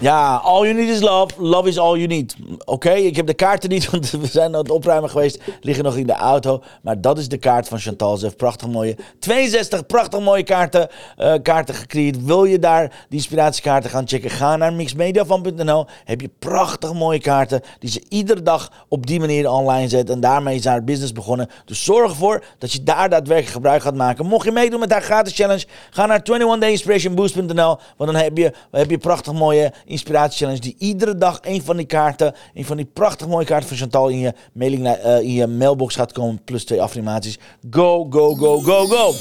Ja, 0.01 0.37
all 0.45 0.63
you 0.65 0.75
need 0.75 0.89
is 0.89 1.01
love. 1.01 1.31
Love 1.39 1.69
is 1.69 1.79
all 1.79 1.97
you 1.97 2.07
need. 2.07 2.35
Oké, 2.65 2.91
ik 2.91 3.17
heb 3.17 3.27
de 3.27 3.35
kaarten 3.35 3.69
niet, 3.71 3.91
want 3.91 4.11
we 4.11 4.27
zijn 4.27 4.55
aan 4.55 4.61
het 4.61 4.71
opruimen 4.71 5.11
geweest. 5.11 5.43
Liggen 5.61 5.85
nog 5.85 5.97
in 5.97 6.07
de 6.07 6.13
auto. 6.13 6.63
Maar 6.83 7.01
dat 7.01 7.19
is 7.19 7.29
de 7.29 7.39
kaart 7.39 7.69
van 7.69 7.79
Chantal. 7.79 8.17
Ze 8.17 8.25
heeft 8.25 8.37
prachtig 8.37 8.69
mooie, 8.69 8.97
62 9.19 9.87
prachtig 9.87 10.21
mooie 10.21 10.43
kaarten, 10.43 10.89
eh, 11.17 11.35
kaarten 11.43 11.75
gecreëerd. 11.75 12.25
Wil 12.25 12.45
je 12.45 12.59
daar 12.59 13.07
die 13.09 13.19
inspiratiekaarten 13.19 13.91
gaan 13.91 14.09
checken? 14.09 14.31
Ga 14.31 14.57
naar 14.57 14.73
mixmediafan.nl. 14.73 15.87
Heb 16.05 16.21
je 16.21 16.31
prachtig 16.39 16.93
mooie 16.93 17.21
kaarten 17.21 17.61
die 17.79 17.91
ze 17.91 18.03
iedere 18.09 18.43
dag 18.43 18.73
op 18.89 19.07
die 19.07 19.21
manier 19.21 19.51
online 19.51 19.89
zet. 19.89 20.11
En 20.11 20.21
daarmee 20.21 20.57
is 20.57 20.65
haar 20.65 20.85
business 20.85 21.13
begonnen. 21.13 21.49
Dus 21.65 21.85
zorg 21.85 22.11
ervoor 22.11 22.45
dat 22.59 22.73
je 22.73 22.83
daar 22.83 23.09
daadwerkelijk 23.09 23.55
gebruik 23.55 23.83
gaat 23.83 23.95
maken. 23.95 24.27
Mocht 24.27 24.45
je 24.45 24.53
meedoen 24.53 24.81
met 24.81 24.93
haar 24.93 25.03
gratis 25.03 25.35
challenge, 25.35 25.65
ga 25.91 26.07
naar 26.07 26.21
21dayinspirationboost.nl. 26.21 27.79
Want 27.97 28.13
dan 28.13 28.15
heb 28.15 28.37
je, 28.37 28.53
heb 28.71 28.91
je 28.91 28.99
prachtig 28.99 29.33
mooie 29.33 29.73
inspiratiechallenge 29.85 30.61
die 30.61 30.77
iedere 30.79 31.15
dag 31.15 31.39
een 31.43 31.63
van 31.63 31.77
die 31.77 31.87
kaarten, 31.87 32.35
een 32.55 32.65
van 32.65 32.77
die 32.77 32.87
prachtig 32.93 33.27
mooie 33.27 33.47
kaarten 33.47 33.69
van 33.69 33.77
Chantal 33.77 34.09
in 34.09 34.19
je, 34.19 34.33
mailing, 34.53 34.89
eh, 34.89 35.19
in 35.19 35.33
je 35.33 35.47
mailbox 35.47 35.95
gaat 35.95 36.13
komen. 36.13 36.45
Plus 36.45 36.65
twee 36.65 36.83
affirmaties. 36.83 37.39
Go, 37.71 38.07
go, 38.11 38.35
go, 38.35 38.59
go, 38.59 38.87
go. 38.87 39.13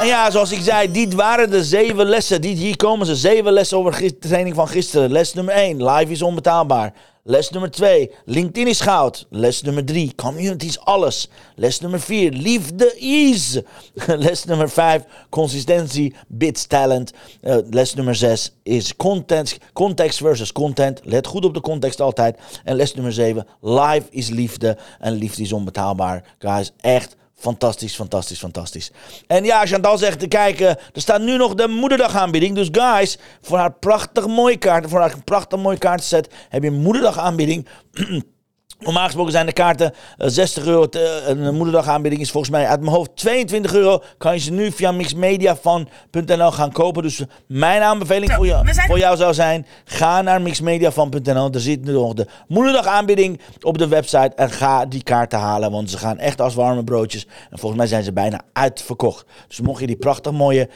En 0.00 0.06
ja, 0.06 0.30
zoals 0.30 0.52
ik 0.52 0.60
zei, 0.60 0.90
dit 0.92 1.14
waren 1.14 1.50
de 1.50 1.64
zeven 1.64 2.06
lessen. 2.06 2.40
Dit, 2.40 2.58
hier 2.58 2.76
komen 2.76 3.06
ze. 3.06 3.16
Zeven 3.16 3.52
lessen 3.52 3.78
over 3.78 4.00
de 4.00 4.18
training 4.18 4.54
van 4.54 4.68
gisteren. 4.68 5.12
Les 5.12 5.34
nummer 5.34 5.54
1, 5.54 5.84
live 5.84 6.12
is 6.12 6.22
onbetaalbaar. 6.22 6.92
Les 7.28 7.50
nummer 7.50 7.68
2, 7.68 8.08
LinkedIn 8.26 8.68
is 8.68 8.80
goud. 8.80 9.26
Les 9.30 9.62
nummer 9.62 9.82
3, 9.82 10.12
community 10.14 10.66
is 10.66 10.78
alles. 10.86 11.28
Les 11.56 11.80
nummer 11.80 11.98
4, 11.98 12.30
liefde 12.30 12.94
is. 13.00 13.60
Les 14.06 14.44
nummer 14.46 14.68
5, 14.68 15.04
consistentie, 15.30 16.14
bits, 16.28 16.66
talent. 16.66 17.12
Uh, 17.42 17.62
les 17.72 17.94
nummer 17.96 18.14
6 18.14 18.52
is 18.62 18.92
content, 18.96 19.58
context 19.72 20.20
versus 20.20 20.52
content. 20.52 21.00
Let 21.04 21.26
goed 21.26 21.44
op 21.44 21.54
de 21.54 21.60
context 21.60 22.00
altijd. 22.00 22.38
En 22.64 22.76
les 22.76 22.94
nummer 22.94 23.12
7, 23.12 23.46
live 23.60 24.06
is 24.10 24.28
liefde. 24.28 24.78
En 25.00 25.12
liefde 25.12 25.42
is 25.42 25.52
onbetaalbaar. 25.52 26.24
Guys, 26.38 26.72
echt 26.80 27.16
Fantastisch, 27.38 27.94
fantastisch, 27.94 28.38
fantastisch. 28.38 28.90
En 29.26 29.44
ja, 29.44 29.66
Chantal 29.66 29.98
zegt 29.98 30.18
te 30.18 30.28
kijken, 30.28 30.66
er 30.66 31.00
staat 31.00 31.20
nu 31.20 31.36
nog 31.36 31.54
de 31.54 31.68
moederdag 31.68 32.14
aanbieding. 32.14 32.54
Dus 32.54 32.68
guys, 32.72 33.18
voor 33.40 33.58
haar 33.58 33.72
prachtig 33.72 34.26
mooie 34.26 34.56
kaart, 34.56 34.88
voor 34.88 35.00
haar 35.00 35.14
prachtig 35.24 35.58
mooie 35.58 35.78
kaartset, 35.78 36.28
heb 36.48 36.62
je 36.62 36.68
een 36.68 36.82
moederdag 36.82 37.18
aanbieding. 37.18 37.68
Normaal 38.78 39.04
gesproken 39.04 39.32
zijn 39.32 39.46
de 39.46 39.52
kaarten 39.52 39.92
60 40.16 40.62
eh, 40.62 40.68
euro. 40.68 40.86
Een 41.24 41.54
moederdag 41.54 41.98
is 41.98 42.30
volgens 42.30 42.52
mij 42.52 42.66
uit 42.66 42.80
mijn 42.80 42.92
hoofd 42.92 43.10
22 43.14 43.74
euro. 43.74 44.02
Kan 44.18 44.34
je 44.34 44.40
ze 44.40 44.52
nu 44.52 44.72
via 44.72 44.92
mixmediafan.nl 44.92 46.50
gaan 46.50 46.72
kopen. 46.72 47.02
Dus 47.02 47.22
mijn 47.46 47.82
aanbeveling 47.82 48.32
voor, 48.32 48.46
jou, 48.46 48.66
voor 48.86 48.98
jou 48.98 49.16
zou 49.16 49.34
zijn: 49.34 49.66
ga 49.84 50.22
naar 50.22 50.42
mixmediafan.nl. 50.42 51.50
Er 51.52 51.60
zit 51.60 51.84
nu 51.84 51.92
nog 51.92 52.14
de 52.14 52.26
moederdag 52.48 52.86
aanbieding 52.86 53.40
op 53.60 53.78
de 53.78 53.88
website. 53.88 54.32
En 54.36 54.50
ga 54.50 54.86
die 54.86 55.02
kaarten 55.02 55.38
halen, 55.38 55.70
want 55.70 55.90
ze 55.90 55.98
gaan 55.98 56.18
echt 56.18 56.40
als 56.40 56.54
warme 56.54 56.84
broodjes. 56.84 57.26
En 57.50 57.58
volgens 57.58 57.80
mij 57.80 57.86
zijn 57.86 58.04
ze 58.04 58.12
bijna 58.12 58.40
uitverkocht. 58.52 59.26
Dus 59.48 59.60
mocht 59.60 59.80
je 59.80 59.86
die 59.86 59.96
prachtig 59.96 60.32
mooie 60.32 60.68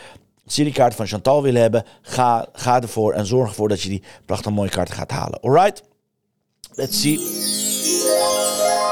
seriekaart 0.46 0.94
van 0.94 1.06
Chantal 1.06 1.42
willen 1.42 1.60
hebben, 1.60 1.84
ga, 2.02 2.46
ga 2.52 2.80
ervoor 2.80 3.12
en 3.12 3.26
zorg 3.26 3.48
ervoor 3.48 3.68
dat 3.68 3.82
je 3.82 3.88
die 3.88 4.02
prachtig 4.26 4.52
mooie 4.52 4.70
kaarten 4.70 4.94
gaat 4.94 5.10
halen. 5.10 5.40
Alright? 5.40 5.82
Let's 6.74 7.00
see. 7.00 7.80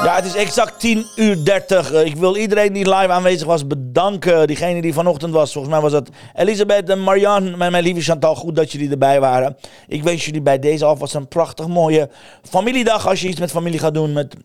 Ja, 0.03 0.15
het 0.15 0.25
is 0.25 0.35
exact 0.35 0.79
10 0.79 1.05
uur 1.15 1.45
30. 1.45 1.91
Eh, 1.91 2.05
ik 2.05 2.15
wil 2.15 2.35
iedereen 2.35 2.73
die 2.73 2.89
live 2.89 3.11
aanwezig 3.11 3.47
was 3.47 3.67
bedanken. 3.67 4.47
Diegene 4.47 4.81
die 4.81 4.93
vanochtend 4.93 5.33
was. 5.33 5.51
Volgens 5.51 5.73
mij 5.73 5.83
was 5.83 5.91
dat 5.91 6.09
Elisabeth 6.35 6.89
en 6.89 7.03
Marianne. 7.03 7.57
Mijn 7.57 7.83
lieve 7.83 8.01
Chantal. 8.01 8.35
Goed 8.35 8.55
dat 8.55 8.71
jullie 8.71 8.89
erbij 8.89 9.19
waren. 9.19 9.57
Ik 9.87 10.03
wens 10.03 10.25
jullie 10.25 10.41
bij 10.41 10.59
deze 10.59 10.85
alvast 10.85 11.13
een 11.13 11.27
prachtig 11.27 11.67
mooie 11.67 12.09
familiedag. 12.49 13.07
Als 13.07 13.21
je 13.21 13.27
iets 13.27 13.39
met 13.39 13.51
familie 13.51 13.79
gaat 13.79 13.93
doen. 13.93 14.13
Met 14.13 14.35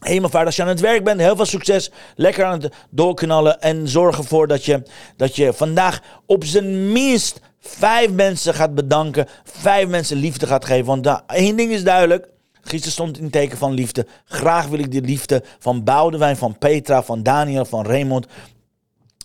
Hemelvaart, 0.00 0.46
als 0.46 0.56
je 0.56 0.62
aan 0.62 0.68
het 0.68 0.80
werk 0.80 1.04
bent, 1.04 1.20
heel 1.20 1.36
veel 1.36 1.44
succes. 1.44 1.90
Lekker 2.14 2.44
aan 2.44 2.60
het 2.60 2.74
doorknallen. 2.90 3.60
En 3.60 3.88
zorg 3.88 4.18
ervoor 4.18 4.46
dat 4.46 4.64
je, 4.64 4.82
dat 5.16 5.36
je 5.36 5.52
vandaag 5.52 6.00
op 6.26 6.44
zijn 6.44 6.92
minst 6.92 7.40
vijf 7.60 8.10
mensen 8.10 8.54
gaat 8.54 8.74
bedanken. 8.74 9.26
Vijf 9.44 9.88
mensen 9.88 10.16
liefde 10.16 10.46
gaat 10.46 10.64
geven. 10.64 10.86
Want 10.86 11.22
één 11.26 11.56
ding 11.56 11.72
is 11.72 11.84
duidelijk. 11.84 12.34
Gisteren 12.66 12.92
stond 12.92 13.18
in 13.18 13.30
teken 13.30 13.58
van 13.58 13.72
liefde. 13.72 14.06
Graag 14.24 14.66
wil 14.66 14.78
ik 14.78 14.92
de 14.92 15.00
liefde 15.00 15.42
van 15.58 15.84
Boudewijn, 15.84 16.36
van 16.36 16.58
Petra, 16.58 17.02
van 17.02 17.22
Daniel, 17.22 17.64
van 17.64 17.86
Raymond, 17.86 18.26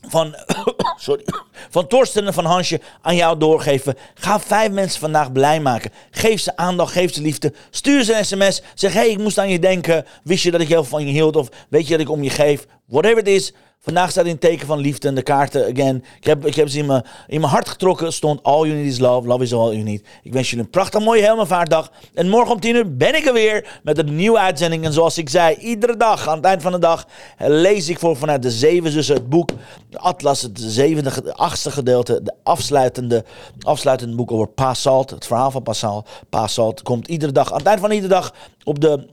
van, 0.08 0.36
sorry, 0.95 1.25
van 1.69 1.88
Torsten 1.88 2.27
en 2.27 2.34
van 2.34 2.45
Hansje 2.45 2.82
aan 3.01 3.15
jou 3.15 3.38
doorgeven. 3.38 3.97
Ga 4.13 4.39
vijf 4.39 4.71
mensen 4.71 4.99
vandaag 4.99 5.32
blij 5.32 5.60
maken. 5.60 5.91
Geef 6.12 6.41
ze 6.41 6.58
aandacht, 6.58 6.91
geef 6.91 7.13
ze 7.13 7.21
liefde. 7.21 7.54
Stuur 7.69 8.04
ze 8.04 8.17
een 8.17 8.25
sms. 8.25 8.62
Zeg, 8.75 8.93
hé, 8.93 8.99
hey, 8.99 9.10
ik 9.10 9.17
moest 9.17 9.38
aan 9.38 9.49
je 9.49 9.60
denken. 9.60 10.06
Wist 10.23 10.43
je 10.43 10.51
dat 10.51 10.62
ik 10.62 10.67
heel 10.67 10.84
van 10.84 11.06
je 11.06 11.12
hield? 11.12 11.36
Of 11.36 11.49
weet 11.69 11.88
je 11.88 11.91
dat 11.91 12.01
ik 12.01 12.10
om 12.10 12.23
je 12.23 12.30
geef? 12.30 12.65
Whatever 12.86 13.17
it 13.17 13.27
is. 13.27 13.54
Vandaag 13.84 14.12
staat 14.12 14.26
in 14.26 14.39
teken 14.39 14.67
van 14.67 14.80
liefde 14.80 15.13
de 15.13 15.22
kaarten, 15.22 15.72
again. 15.72 16.04
Ik 16.20 16.26
heb, 16.26 16.46
ik 16.46 16.56
heb 16.56 16.70
ze 16.70 16.78
in 16.78 16.86
mijn, 16.86 17.04
in 17.28 17.39
mijn 17.39 17.52
hart 17.52 17.70
getrokken. 17.70 18.13
Stond 18.13 18.44
all 18.44 18.67
you 18.67 18.74
need 18.74 18.86
is 18.86 19.00
love. 19.00 19.28
Love 19.28 19.44
is 19.44 19.54
all 19.54 19.72
you 19.72 19.84
need. 19.84 20.04
Ik 20.24 20.34
wens 20.34 20.50
jullie 20.50 20.65
een 20.65 20.72
prachtig 20.72 21.04
mooie 21.04 21.22
Helmenvaartdag. 21.22 21.91
En 22.13 22.30
morgen 22.30 22.54
om 22.54 22.60
10 22.60 22.76
uur 22.76 22.98
ben 22.98 23.15
ik 23.15 23.26
er 23.26 23.34
weer 23.34 23.80
met 23.84 23.98
een 23.98 24.15
nieuwe 24.15 24.39
uitzending. 24.39 24.86
En 24.86 24.94
zoals 24.94 25.17
ik 25.17 25.30
zei, 25.30 25.56
iedere 25.56 25.98
dag, 25.98 26.28
aan 26.28 26.36
het 26.36 26.46
eind 26.46 26.62
van 26.62 26.72
de 26.72 26.80
dag, 26.80 27.06
lees 27.38 27.89
ik 27.89 28.00
voor 28.00 28.17
vanuit 28.17 28.41
de 28.41 28.52
Zeven 28.52 28.91
Zussen 28.91 29.15
het 29.15 29.30
boek. 29.30 29.50
Atlas, 29.94 30.41
het 30.41 30.60
zevende, 30.62 31.22
de 31.24 31.34
achtste 31.34 31.72
gedeelte. 31.72 32.24
De 32.24 32.34
afsluitende, 32.44 33.24
afsluitende 33.60 34.15
boek 34.15 34.32
over 34.32 34.48
Pasalt. 34.48 35.10
Het 35.10 35.26
verhaal 35.26 35.52
van 35.52 35.63
Pasal. 35.63 36.06
Pasalt 36.30 36.82
komt 36.82 37.08
iedere 37.08 37.32
dag, 37.32 37.52
aan 37.52 37.58
het 37.58 37.67
eind 37.67 37.80
van 37.80 37.91
iedere 37.91 38.13
dag, 38.13 38.34
op 38.63 38.82
de 38.82 39.08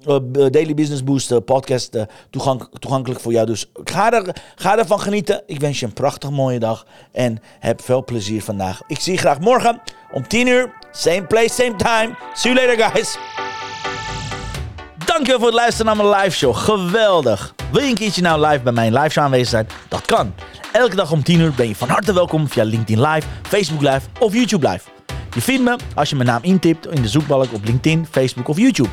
Daily 0.50 0.74
Business 0.74 1.04
Boost 1.04 1.30
uh, 1.30 1.38
podcast 1.44 1.98
toegank, 2.30 2.68
toegankelijk 2.78 3.20
voor 3.20 3.32
jou. 3.32 3.46
Dus 3.46 3.70
ga, 3.84 4.12
er, 4.12 4.34
ga 4.58 4.78
ervan 4.78 5.00
genieten. 5.00 5.42
Ik 5.46 5.60
wens 5.60 5.80
je 5.80 5.86
een 5.86 5.92
prachtig 5.92 6.30
mooie 6.30 6.58
dag 6.58 6.86
en 7.12 7.38
heb 7.58 7.82
veel 7.82 8.04
plezier 8.04 8.42
vandaag. 8.42 8.80
Ik 8.86 9.00
zie 9.00 9.12
je 9.12 9.18
graag 9.18 9.40
morgen 9.40 9.80
om 10.12 10.28
10 10.28 10.46
uur. 10.46 10.72
Same 10.90 11.22
place, 11.22 11.48
same 11.48 11.76
time. 11.76 12.14
See 12.34 12.52
you 12.52 12.66
later, 12.66 12.90
guys. 12.90 13.18
Dankjewel 15.04 15.38
voor 15.38 15.48
het 15.48 15.56
luisteren 15.56 15.86
naar 15.86 16.06
mijn 16.06 16.20
live 16.20 16.36
show. 16.36 16.56
Geweldig. 16.56 17.54
Wil 17.72 17.82
je 17.82 17.88
een 17.88 17.94
keertje 17.94 18.22
nou 18.22 18.46
live 18.46 18.62
bij 18.62 18.72
mijn 18.72 18.92
live 18.92 19.08
show 19.08 19.44
zijn? 19.44 19.68
Dat 19.88 20.04
kan. 20.04 20.34
Elke 20.72 20.96
dag 20.96 21.12
om 21.12 21.22
10 21.22 21.40
uur 21.40 21.52
ben 21.56 21.68
je 21.68 21.76
van 21.76 21.88
harte 21.88 22.12
welkom 22.12 22.48
via 22.48 22.64
LinkedIn 22.64 23.00
Live, 23.06 23.26
Facebook 23.42 23.80
Live 23.80 24.00
of 24.18 24.32
YouTube 24.32 24.68
Live. 24.68 24.88
Je 25.34 25.40
vindt 25.40 25.62
me 25.62 25.76
als 25.94 26.10
je 26.10 26.16
mijn 26.16 26.28
naam 26.28 26.42
intipt 26.42 26.86
in 26.86 27.02
de 27.02 27.08
zoekbalk 27.08 27.52
op 27.52 27.64
LinkedIn, 27.64 28.06
Facebook 28.10 28.48
of 28.48 28.56
YouTube. 28.56 28.88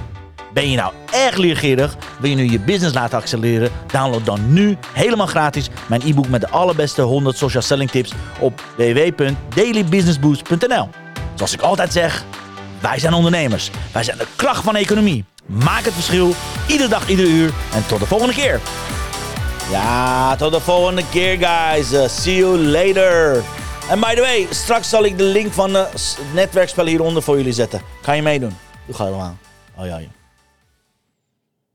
Ben 0.56 0.70
je 0.70 0.78
nou 0.78 0.94
erg 1.12 1.36
leergierig? 1.36 1.96
Wil 2.20 2.30
je 2.30 2.36
nu 2.36 2.52
je 2.52 2.60
business 2.60 2.94
laten 2.94 3.18
accelereren? 3.18 3.72
Download 3.92 4.26
dan 4.26 4.54
nu 4.54 4.78
helemaal 4.94 5.26
gratis 5.26 5.70
mijn 5.88 6.02
e-book 6.06 6.28
met 6.28 6.42
de 6.42 6.50
allerbeste 6.50 7.02
100 7.02 7.38
social 7.38 7.64
selling 7.64 7.92
tips 7.92 8.14
op 8.40 8.64
www.dailybusinessboost.nl. 8.78 10.90
Zoals 11.34 11.54
ik 11.54 11.62
altijd 11.62 11.94
zeg, 11.94 12.24
wij 12.80 13.00
zijn 13.00 13.14
ondernemers. 13.14 13.70
Wij 13.92 14.04
zijn 14.04 14.18
de 14.18 14.28
kracht 14.36 14.64
van 14.64 14.74
de 14.74 14.80
economie. 14.80 15.26
Maak 15.46 15.84
het 15.84 15.94
verschil, 15.94 16.34
iedere 16.68 16.90
dag, 16.90 17.10
iedere 17.10 17.30
uur. 17.30 17.54
En 17.74 17.88
tot 17.88 18.00
de 18.00 18.06
volgende 18.06 18.34
keer. 18.34 18.60
Ja, 19.72 20.36
tot 20.36 20.52
de 20.52 20.60
volgende 20.60 21.04
keer, 21.10 21.48
guys. 21.48 21.94
Uh, 21.94 22.08
see 22.08 22.36
you 22.36 22.58
later. 22.58 23.44
En 23.90 24.00
by 24.00 24.14
the 24.14 24.22
way, 24.22 24.48
straks 24.50 24.90
zal 24.90 25.06
ik 25.06 25.18
de 25.18 25.24
link 25.24 25.54
van 25.54 25.74
het 25.74 26.18
netwerkspel 26.34 26.86
hieronder 26.86 27.24
voor 27.24 27.38
jullie 27.38 27.54
zetten. 27.54 27.82
Kan 28.02 28.16
je 28.16 28.22
meedoen? 28.22 28.58
Doe 28.86 28.96
ga 28.96 29.04
allemaal. 29.04 29.38
Oh 29.78 29.86
ja, 29.86 29.98
ja. 29.98 30.15